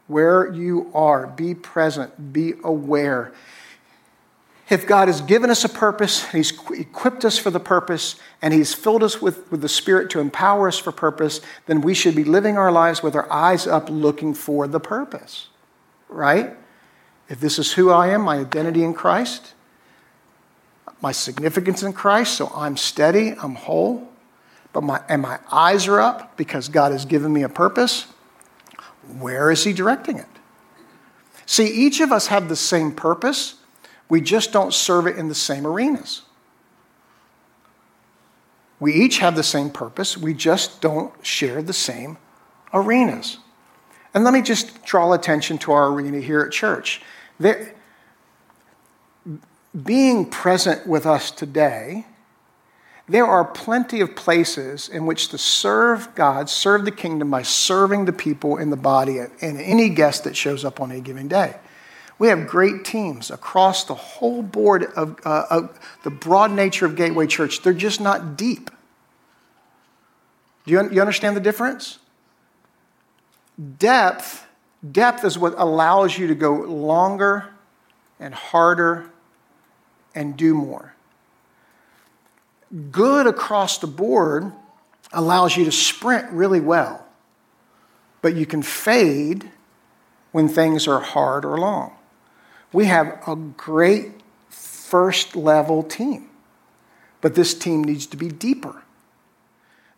[0.07, 3.33] Where you are, be present, be aware.
[4.71, 8.73] If God has given us a purpose, He's equipped us for the purpose, and He's
[8.73, 12.23] filled us with, with the Spirit to empower us for purpose, then we should be
[12.23, 15.49] living our lives with our eyes up looking for the purpose,
[16.09, 16.57] right?
[17.29, 19.55] If this is who I am, my identity in Christ,
[21.03, 24.09] my significance in Christ, so I'm steady, I'm whole,
[24.73, 28.07] but my, and my eyes are up because God has given me a purpose,
[29.19, 30.27] where is He directing it?
[31.45, 33.57] See, each of us have the same purpose
[34.11, 36.23] we just don't serve it in the same arenas.
[38.79, 42.19] We each have the same purpose, we just don't share the same
[42.75, 43.39] arenas.
[44.13, 47.01] And let me just draw attention to our arena here at church.
[47.39, 47.75] There,
[49.85, 52.07] being present with us today,
[53.09, 58.07] there are plenty of places in which to serve God, serve the kingdom by serving
[58.07, 61.57] the people in the body and any guest that shows up on a given day.
[62.21, 66.95] We have great teams across the whole board of, uh, of the broad nature of
[66.95, 67.63] Gateway Church.
[67.63, 68.71] They're just not deep.
[70.67, 71.99] Do you, you understand the difference?
[73.79, 74.47] Depth,
[74.93, 77.47] depth is what allows you to go longer
[78.21, 79.11] and harder
[80.15, 80.95] and do more.
[82.91, 84.53] Good across the board
[85.11, 87.07] allows you to sprint really well,
[88.21, 89.51] but you can fade
[90.33, 91.97] when things are hard or long
[92.73, 94.13] we have a great
[94.49, 96.29] first level team,
[97.21, 98.83] but this team needs to be deeper.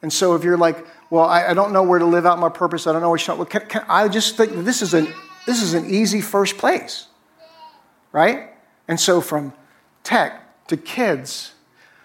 [0.01, 2.49] And so if you're like, well, I, I don't know where to live out my
[2.49, 5.09] purpose, I don't know where to, can, can, I just think this is an
[5.47, 7.07] this is an easy first place,
[8.13, 8.51] right?
[8.87, 9.53] And so from
[10.05, 11.55] tech to kids,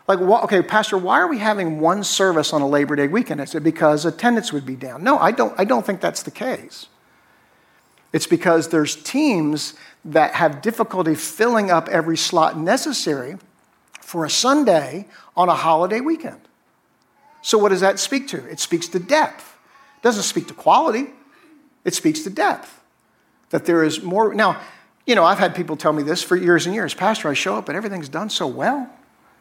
[0.08, 3.42] like, okay, Pastor, why are we having one service on a Labor Day weekend?
[3.42, 5.04] I said, because attendance would be down.
[5.04, 6.88] No, I don't, I don't think that's the case.
[8.14, 9.74] It's because there's teams
[10.06, 13.38] that have difficulty filling up every slot necessary
[14.00, 16.40] for a Sunday on a holiday weekend.
[17.42, 18.46] So, what does that speak to?
[18.48, 19.58] It speaks to depth.
[19.98, 21.08] It doesn't speak to quality,
[21.84, 22.82] it speaks to depth.
[23.50, 24.34] That there is more.
[24.34, 24.60] Now,
[25.06, 27.56] you know, I've had people tell me this for years and years Pastor, I show
[27.56, 28.90] up and everything's done so well.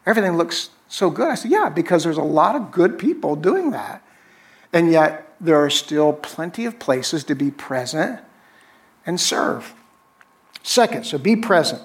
[0.04, 1.28] Everything looks so good.
[1.28, 4.02] I said, Yeah, because there's a lot of good people doing that.
[4.72, 8.20] And yet, there are still plenty of places to be present
[9.06, 9.72] and serve.
[10.62, 11.80] Second, so be present.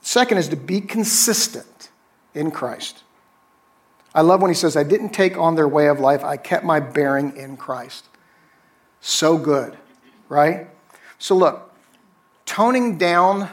[0.00, 1.90] Second is to be consistent
[2.34, 3.02] in Christ.
[4.14, 6.64] I love when he says, I didn't take on their way of life, I kept
[6.64, 8.06] my bearing in Christ.
[9.00, 9.76] So good,
[10.28, 10.68] right?
[11.18, 11.72] So look,
[12.46, 13.48] toning down,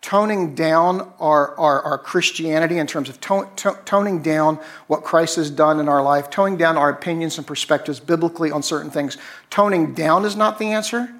[0.00, 5.36] toning down our, our, our Christianity in terms of to, to, toning down what Christ
[5.36, 9.16] has done in our life, toning down our opinions and perspectives biblically on certain things,
[9.50, 11.12] toning down is not the answer,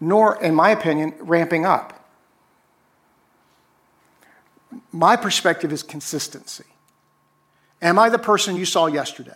[0.00, 1.96] nor, in my opinion, ramping up.
[4.92, 6.64] My perspective is consistency.
[7.82, 9.32] Am I the person you saw yesterday?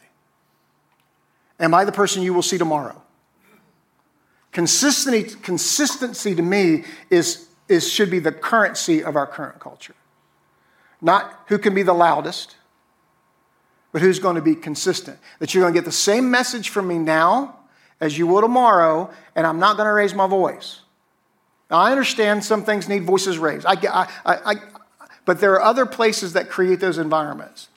[1.60, 3.00] Am I the person you will see tomorrow?
[4.52, 9.94] Consistency, consistency to me is, is, should be the currency of our current culture.
[11.00, 12.56] Not who can be the loudest,
[13.92, 15.18] but who's going to be consistent.
[15.38, 17.56] That you're going to get the same message from me now
[18.04, 20.80] as you will tomorrow, and I'm not going to raise my voice.
[21.70, 24.54] Now, I understand some things need voices raised, I, I, I,
[25.24, 27.68] but there are other places that create those environments.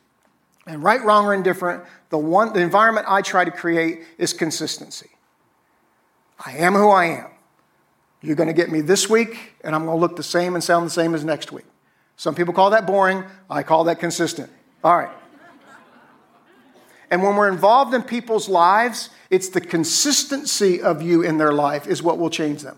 [0.66, 5.10] And right, wrong, or indifferent, the, one, the environment I try to create is consistency.
[6.46, 7.28] I am who I am.
[8.22, 10.64] You're going to get me this week, and I'm going to look the same and
[10.64, 11.66] sound the same as next week.
[12.18, 13.24] Some people call that boring.
[13.50, 14.52] I call that consistent.
[14.84, 15.16] All right.
[17.10, 21.88] And when we're involved in people's lives, it's the consistency of you in their life
[21.88, 22.78] is what will change them.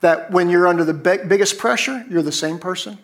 [0.00, 2.98] That when you're under the biggest pressure, you're the same person.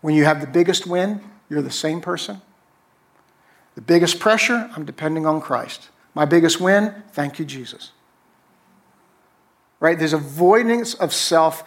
[0.00, 2.40] When you have the biggest win, you're the same person.
[3.74, 5.88] The biggest pressure, I'm depending on Christ.
[6.14, 7.92] My biggest win, thank you, Jesus.
[9.80, 9.98] Right?
[9.98, 11.64] There's avoidance of self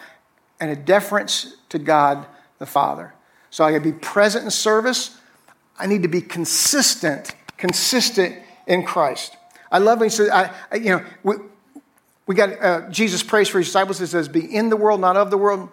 [0.60, 2.26] and a deference to God
[2.58, 3.12] the Father.
[3.50, 5.15] So I gotta be present in service.
[5.78, 9.36] I need to be consistent, consistent in Christ.
[9.70, 11.34] I love when he says, I, I you know, we,
[12.26, 13.98] we got uh, Jesus prays for his disciples.
[13.98, 15.70] He says, "Be in the world, not of the world."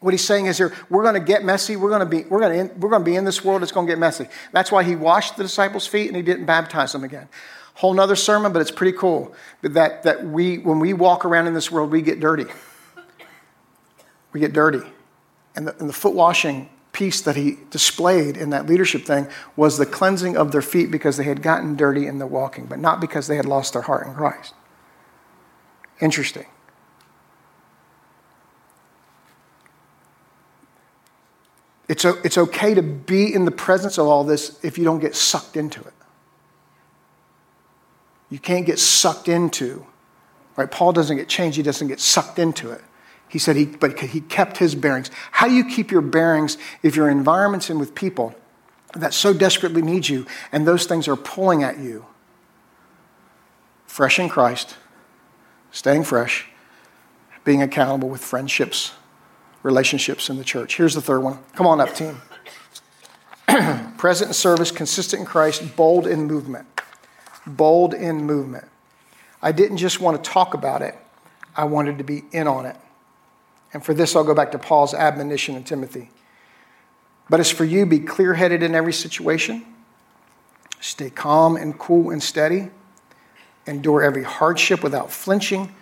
[0.00, 1.74] What he's saying is here, we're going to get messy.
[1.74, 3.64] We're going to be, we're going to, we're going to be in this world.
[3.64, 4.28] It's going to get messy.
[4.52, 7.28] That's why he washed the disciples' feet and he didn't baptize them again.
[7.74, 9.34] Whole nother sermon, but it's pretty cool.
[9.62, 12.46] That, that we, when we walk around in this world, we get dirty.
[14.32, 14.82] We get dirty.
[15.56, 16.68] And the, and the foot washing
[16.98, 21.16] piece that he displayed in that leadership thing was the cleansing of their feet because
[21.16, 24.04] they had gotten dirty in the walking, but not because they had lost their heart
[24.08, 24.52] in Christ.
[26.00, 26.46] Interesting.
[31.88, 35.14] It's, it's okay to be in the presence of all this if you don't get
[35.14, 35.94] sucked into it.
[38.28, 39.86] You can't get sucked into,
[40.56, 40.68] right?
[40.68, 42.82] Paul doesn't get changed, he doesn't get sucked into it.
[43.28, 45.10] He said he, but he kept his bearings.
[45.32, 48.34] How do you keep your bearings if your environment's in with people
[48.94, 52.06] that so desperately need you and those things are pulling at you?
[53.86, 54.76] Fresh in Christ,
[55.70, 56.46] staying fresh,
[57.44, 58.92] being accountable with friendships
[59.62, 60.76] relationships in the church.
[60.76, 61.38] Here's the third one.
[61.54, 62.20] Come on up, team.
[63.98, 66.66] Present in service, consistent in Christ, bold in movement.
[67.46, 68.66] Bold in movement.
[69.42, 70.96] I didn't just want to talk about it,
[71.56, 72.76] I wanted to be in on it.
[73.72, 76.10] And for this, I'll go back to Paul's admonition in Timothy.
[77.28, 79.66] But as for you, be clear headed in every situation,
[80.80, 82.70] stay calm and cool and steady,
[83.66, 85.74] endure every hardship without flinching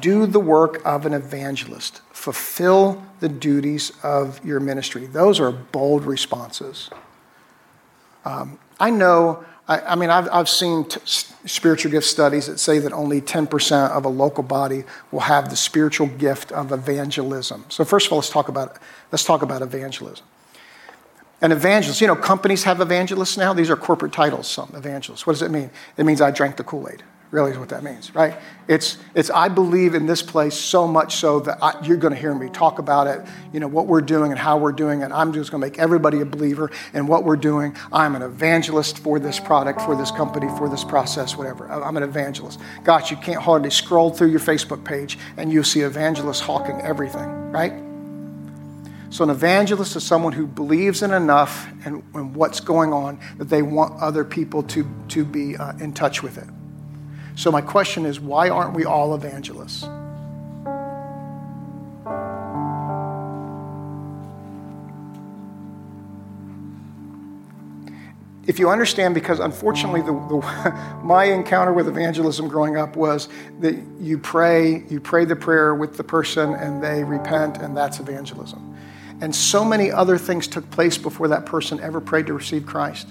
[0.00, 5.06] do the work of an evangelist, fulfill the duties of your ministry.
[5.06, 6.90] Those are bold responses.
[8.24, 12.78] Um, I know, I, I, mean, I've, I've seen t- spiritual gift studies that say
[12.78, 17.64] that only 10% of a local body will have the spiritual gift of evangelism.
[17.68, 18.76] So, first of all, let's talk about,
[19.10, 20.26] let's talk about evangelism.
[21.40, 23.52] An evangelist, you know, companies have evangelists now.
[23.52, 25.26] These are corporate titles, some evangelists.
[25.26, 25.70] What does it mean?
[25.96, 27.02] It means I drank the Kool Aid
[27.32, 28.36] really is what that means, right?
[28.68, 32.20] It's, it's I believe in this place so much so that I, you're going to
[32.20, 35.10] hear me talk about it, you know, what we're doing and how we're doing it.
[35.10, 37.74] I'm just going to make everybody a believer in what we're doing.
[37.90, 41.66] I'm an evangelist for this product, for this company, for this process, whatever.
[41.72, 42.60] I'm an evangelist.
[42.84, 47.50] Gosh, you can't hardly scroll through your Facebook page and you'll see evangelists hawking everything,
[47.50, 47.72] right?
[49.08, 53.48] So, an evangelist is someone who believes in enough and, and what's going on that
[53.50, 56.48] they want other people to, to be uh, in touch with it.
[57.34, 59.86] So, my question is why aren't we all evangelists?
[68.46, 73.28] if you understand, because unfortunately, the, the, my encounter with evangelism growing up was
[73.60, 78.00] that you pray, you pray the prayer with the person, and they repent, and that's
[78.00, 78.76] evangelism.
[79.20, 83.08] And so many other things took place before that person ever prayed to receive Christ.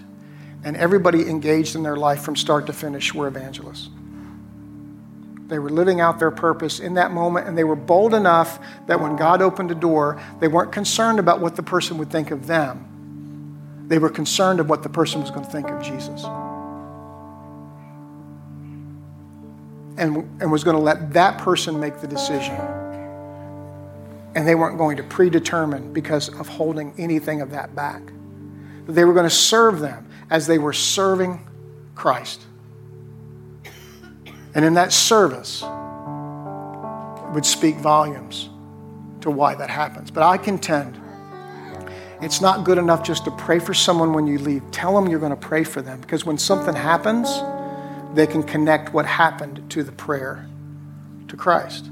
[0.64, 3.90] And everybody engaged in their life from start to finish were evangelists.
[5.52, 9.02] They were living out their purpose in that moment, and they were bold enough that
[9.02, 12.48] when God opened a door, they weren't concerned about what the person would think of
[12.48, 13.84] them.
[13.86, 16.24] They were concerned of what the person was going to think of Jesus.
[19.98, 22.56] And, and was going to let that person make the decision.
[24.34, 28.02] And they weren't going to predetermine because of holding anything of that back.
[28.88, 31.46] They were going to serve them as they were serving
[31.94, 32.40] Christ.
[34.54, 38.50] And in that service, it would speak volumes
[39.22, 40.12] to why that happens.
[40.12, 41.02] But I contend
[42.22, 44.62] it's not good enough just to pray for someone when you leave.
[44.72, 47.28] Tell them you're going to pray for them because when something happens,
[48.14, 50.48] they can connect what happened to the prayer
[51.30, 51.90] to Christ.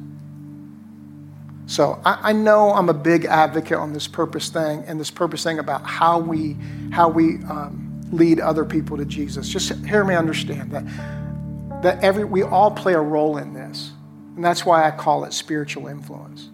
[1.66, 5.44] So I, I, know I'm a big advocate on this purpose thing and this purpose
[5.44, 6.58] thing about how we
[6.92, 9.50] how we um, lead other people to Jesus.
[9.50, 10.84] Just hear me understand that
[11.82, 13.92] that every, we all play a role in this.
[14.36, 16.50] And that's why I call it spiritual influence.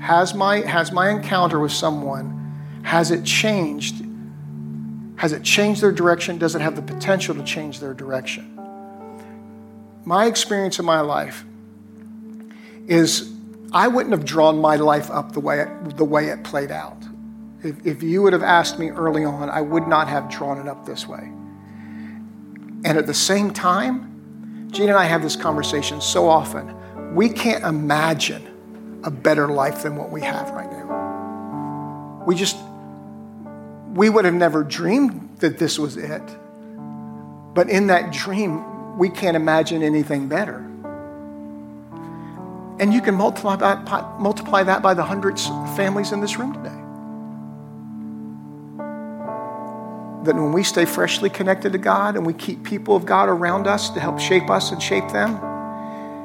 [0.00, 4.04] Has my, has my encounter with someone, has it changed?
[5.16, 6.38] Has it changed their direction?
[6.38, 8.50] Does it have the potential to change their direction?
[10.04, 11.44] My experience in my life
[12.86, 13.32] is
[13.72, 16.98] I wouldn't have drawn my life up the way it, the way it played out.
[17.62, 20.68] If, if you would have asked me early on, I would not have drawn it
[20.68, 21.32] up this way.
[22.84, 24.13] And at the same time,
[24.74, 27.14] Gene and I have this conversation so often.
[27.14, 32.24] We can't imagine a better life than what we have right now.
[32.26, 32.56] We just,
[33.92, 36.22] we would have never dreamed that this was it.
[37.54, 40.56] But in that dream, we can't imagine anything better.
[42.80, 46.52] And you can multiply that, multiply that by the hundreds of families in this room
[46.52, 46.83] today.
[50.24, 53.66] That when we stay freshly connected to God and we keep people of God around
[53.66, 55.38] us to help shape us and shape them,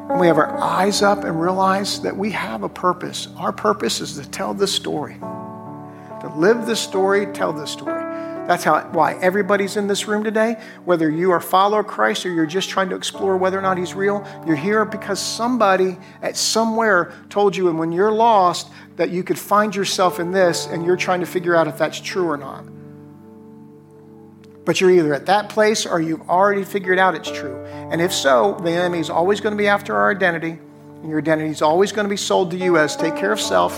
[0.09, 3.27] and we have our eyes up and realize that we have a purpose.
[3.37, 8.03] Our purpose is to tell this story, to live this story, tell this story.
[8.47, 10.59] That's how, why everybody's in this room today.
[10.83, 13.61] Whether you are a follower of Christ or you're just trying to explore whether or
[13.61, 18.71] not He's real, you're here because somebody at somewhere told you, and when you're lost,
[18.95, 21.99] that you could find yourself in this, and you're trying to figure out if that's
[21.99, 22.65] true or not.
[24.65, 27.63] But you're either at that place or you've already figured out it's true.
[27.65, 30.59] And if so, the enemy is always going to be after our identity,
[31.01, 33.39] and your identity is always going to be sold to you as take care of
[33.39, 33.73] self,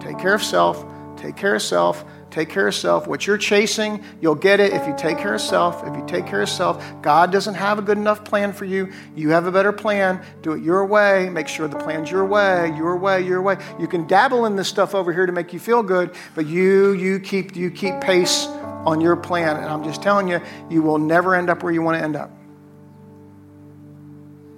[0.00, 0.84] take care of self,
[1.16, 3.06] take care of self, take care of self.
[3.06, 5.86] What you're chasing, you'll get it if you take care of self.
[5.86, 8.92] If you take care of self, God doesn't have a good enough plan for you.
[9.16, 10.24] You have a better plan.
[10.42, 11.28] Do it your way.
[11.28, 13.56] Make sure the plan's your way, your way, your way.
[13.78, 16.92] You can dabble in this stuff over here to make you feel good, but you
[16.92, 18.46] you keep you keep pace
[18.86, 19.56] on your plan.
[19.56, 22.16] And I'm just telling you, you will never end up where you want to end
[22.16, 22.30] up.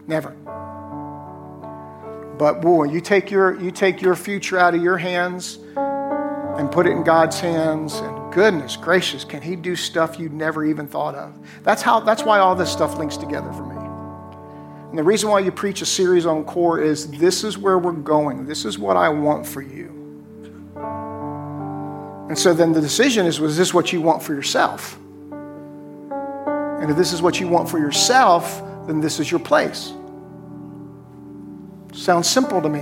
[0.07, 0.31] Never.
[2.39, 5.59] But boy, you take your you take your future out of your hands
[6.57, 10.65] and put it in God's hands and goodness gracious, can he do stuff you'd never
[10.65, 11.39] even thought of?
[11.63, 13.77] That's how that's why all this stuff links together for me.
[14.91, 17.93] And the reason why you preach a series on core is this is where we're
[17.93, 18.45] going.
[18.45, 19.89] This is what I want for you.
[22.29, 24.99] And so then the decision is was this what you want for yourself?
[25.31, 29.93] And if this is what you want for yourself, then this is your place.
[31.93, 32.81] Sounds simple to me.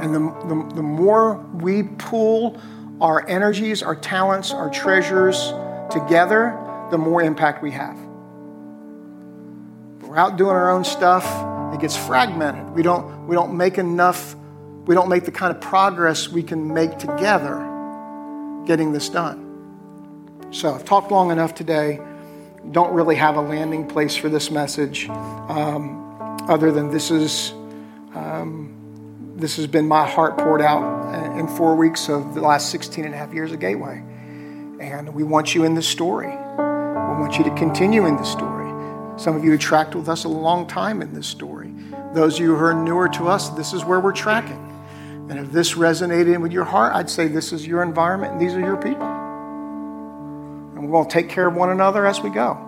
[0.00, 2.60] And the, the, the more we pool
[3.00, 5.52] our energies, our talents, our treasures
[5.90, 6.58] together,
[6.90, 7.96] the more impact we have.
[10.02, 11.24] we're out doing our own stuff,
[11.74, 12.70] it gets fragmented.
[12.70, 14.34] We don't, we don't make enough,
[14.86, 17.66] we don't make the kind of progress we can make together
[18.66, 20.48] getting this done.
[20.50, 22.00] So I've talked long enough today.
[22.72, 27.52] don't really have a landing place for this message um, other than this is.
[28.14, 28.79] Um,
[29.40, 33.04] this has been my heart poured out uh, in four weeks of the last 16
[33.04, 34.02] and a half years of Gateway.
[34.80, 36.28] And we want you in the story.
[36.28, 38.68] We want you to continue in the story.
[39.18, 41.72] Some of you have tracked with us a long time in this story.
[42.14, 44.66] Those of you who are newer to us, this is where we're tracking.
[45.28, 48.54] And if this resonated with your heart, I'd say this is your environment and these
[48.54, 49.06] are your people.
[50.76, 52.58] And we're going to take care of one another as we go.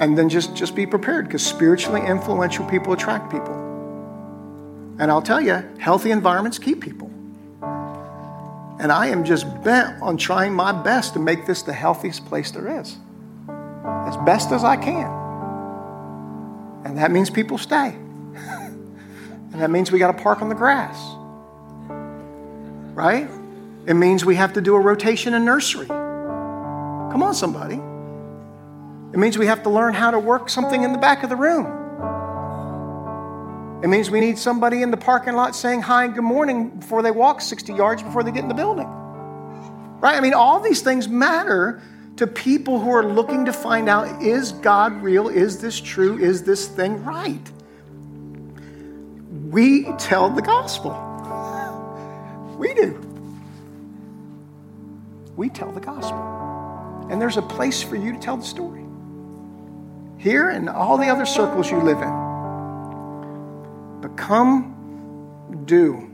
[0.00, 3.71] And then just, just be prepared because spiritually influential people attract people.
[4.98, 7.10] And I'll tell you, healthy environments keep people.
[8.78, 12.50] And I am just bent on trying my best to make this the healthiest place
[12.50, 12.96] there is,
[14.06, 15.06] as best as I can.
[16.84, 17.88] And that means people stay.
[18.34, 20.98] and that means we got to park on the grass.
[22.94, 23.28] Right?
[23.86, 25.86] It means we have to do a rotation in nursery.
[25.86, 27.76] Come on, somebody.
[29.12, 31.36] It means we have to learn how to work something in the back of the
[31.36, 31.81] room.
[33.82, 37.02] It means we need somebody in the parking lot saying hi and good morning before
[37.02, 38.86] they walk 60 yards before they get in the building.
[38.86, 40.16] Right?
[40.16, 41.82] I mean, all these things matter
[42.16, 45.28] to people who are looking to find out is God real?
[45.28, 46.16] Is this true?
[46.16, 47.50] Is this thing right?
[49.50, 50.92] We tell the gospel.
[52.58, 53.00] We do.
[55.34, 57.08] We tell the gospel.
[57.10, 58.84] And there's a place for you to tell the story.
[60.18, 62.21] Here and all the other circles you live in.
[64.14, 66.10] Become, do.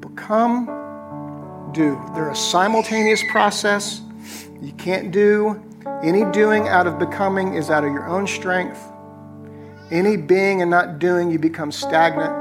[0.00, 2.00] Become, do.
[2.12, 4.00] They're a simultaneous process.
[4.60, 5.62] You can't do.
[6.02, 8.82] Any doing out of becoming is out of your own strength.
[9.92, 12.32] Any being and not doing, you become stagnant.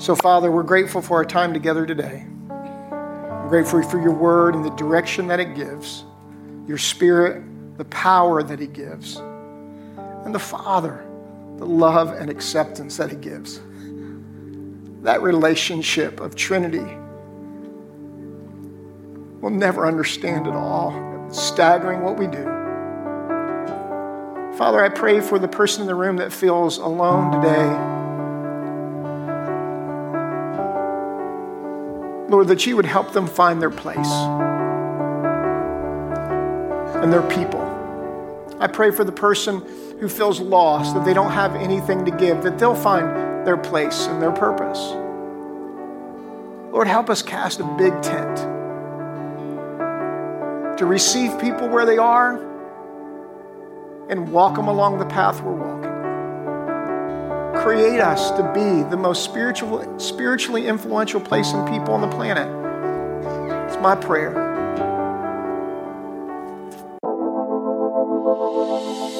[0.00, 2.24] So, Father, we're grateful for our time together today.
[2.50, 6.04] I'm grateful for your word and the direction that it gives,
[6.66, 7.44] your spirit,
[7.76, 11.04] the power that it gives, and the Father
[11.58, 13.60] the love and acceptance that He gives.
[15.02, 16.96] That relationship of Trinity.
[19.40, 21.26] We'll never understand it all.
[21.28, 22.44] It's staggering what we do.
[24.56, 27.98] Father, I pray for the person in the room that feels alone today.
[32.28, 34.10] Lord, that you would help them find their place
[36.96, 37.62] and their people.
[38.58, 39.64] I pray for the person
[40.00, 44.06] who feels lost, that they don't have anything to give, that they'll find their place
[44.06, 44.78] and their purpose.
[46.72, 48.38] Lord, help us cast a big tent
[50.78, 52.36] to receive people where they are
[54.08, 55.98] and walk them along the path we're walking.
[57.62, 62.46] Create us to be the most spiritual, spiritually influential place and people on the planet.
[63.68, 64.47] It's my prayer.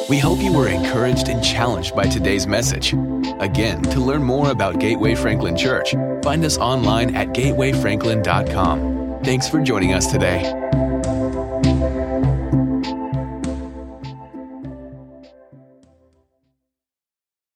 [0.08, 2.94] We hope you were encouraged and challenged by today's message.
[3.40, 9.20] Again, to learn more about Gateway Franklin Church, find us online at gatewayfranklin.com.
[9.22, 10.50] Thanks for joining us today.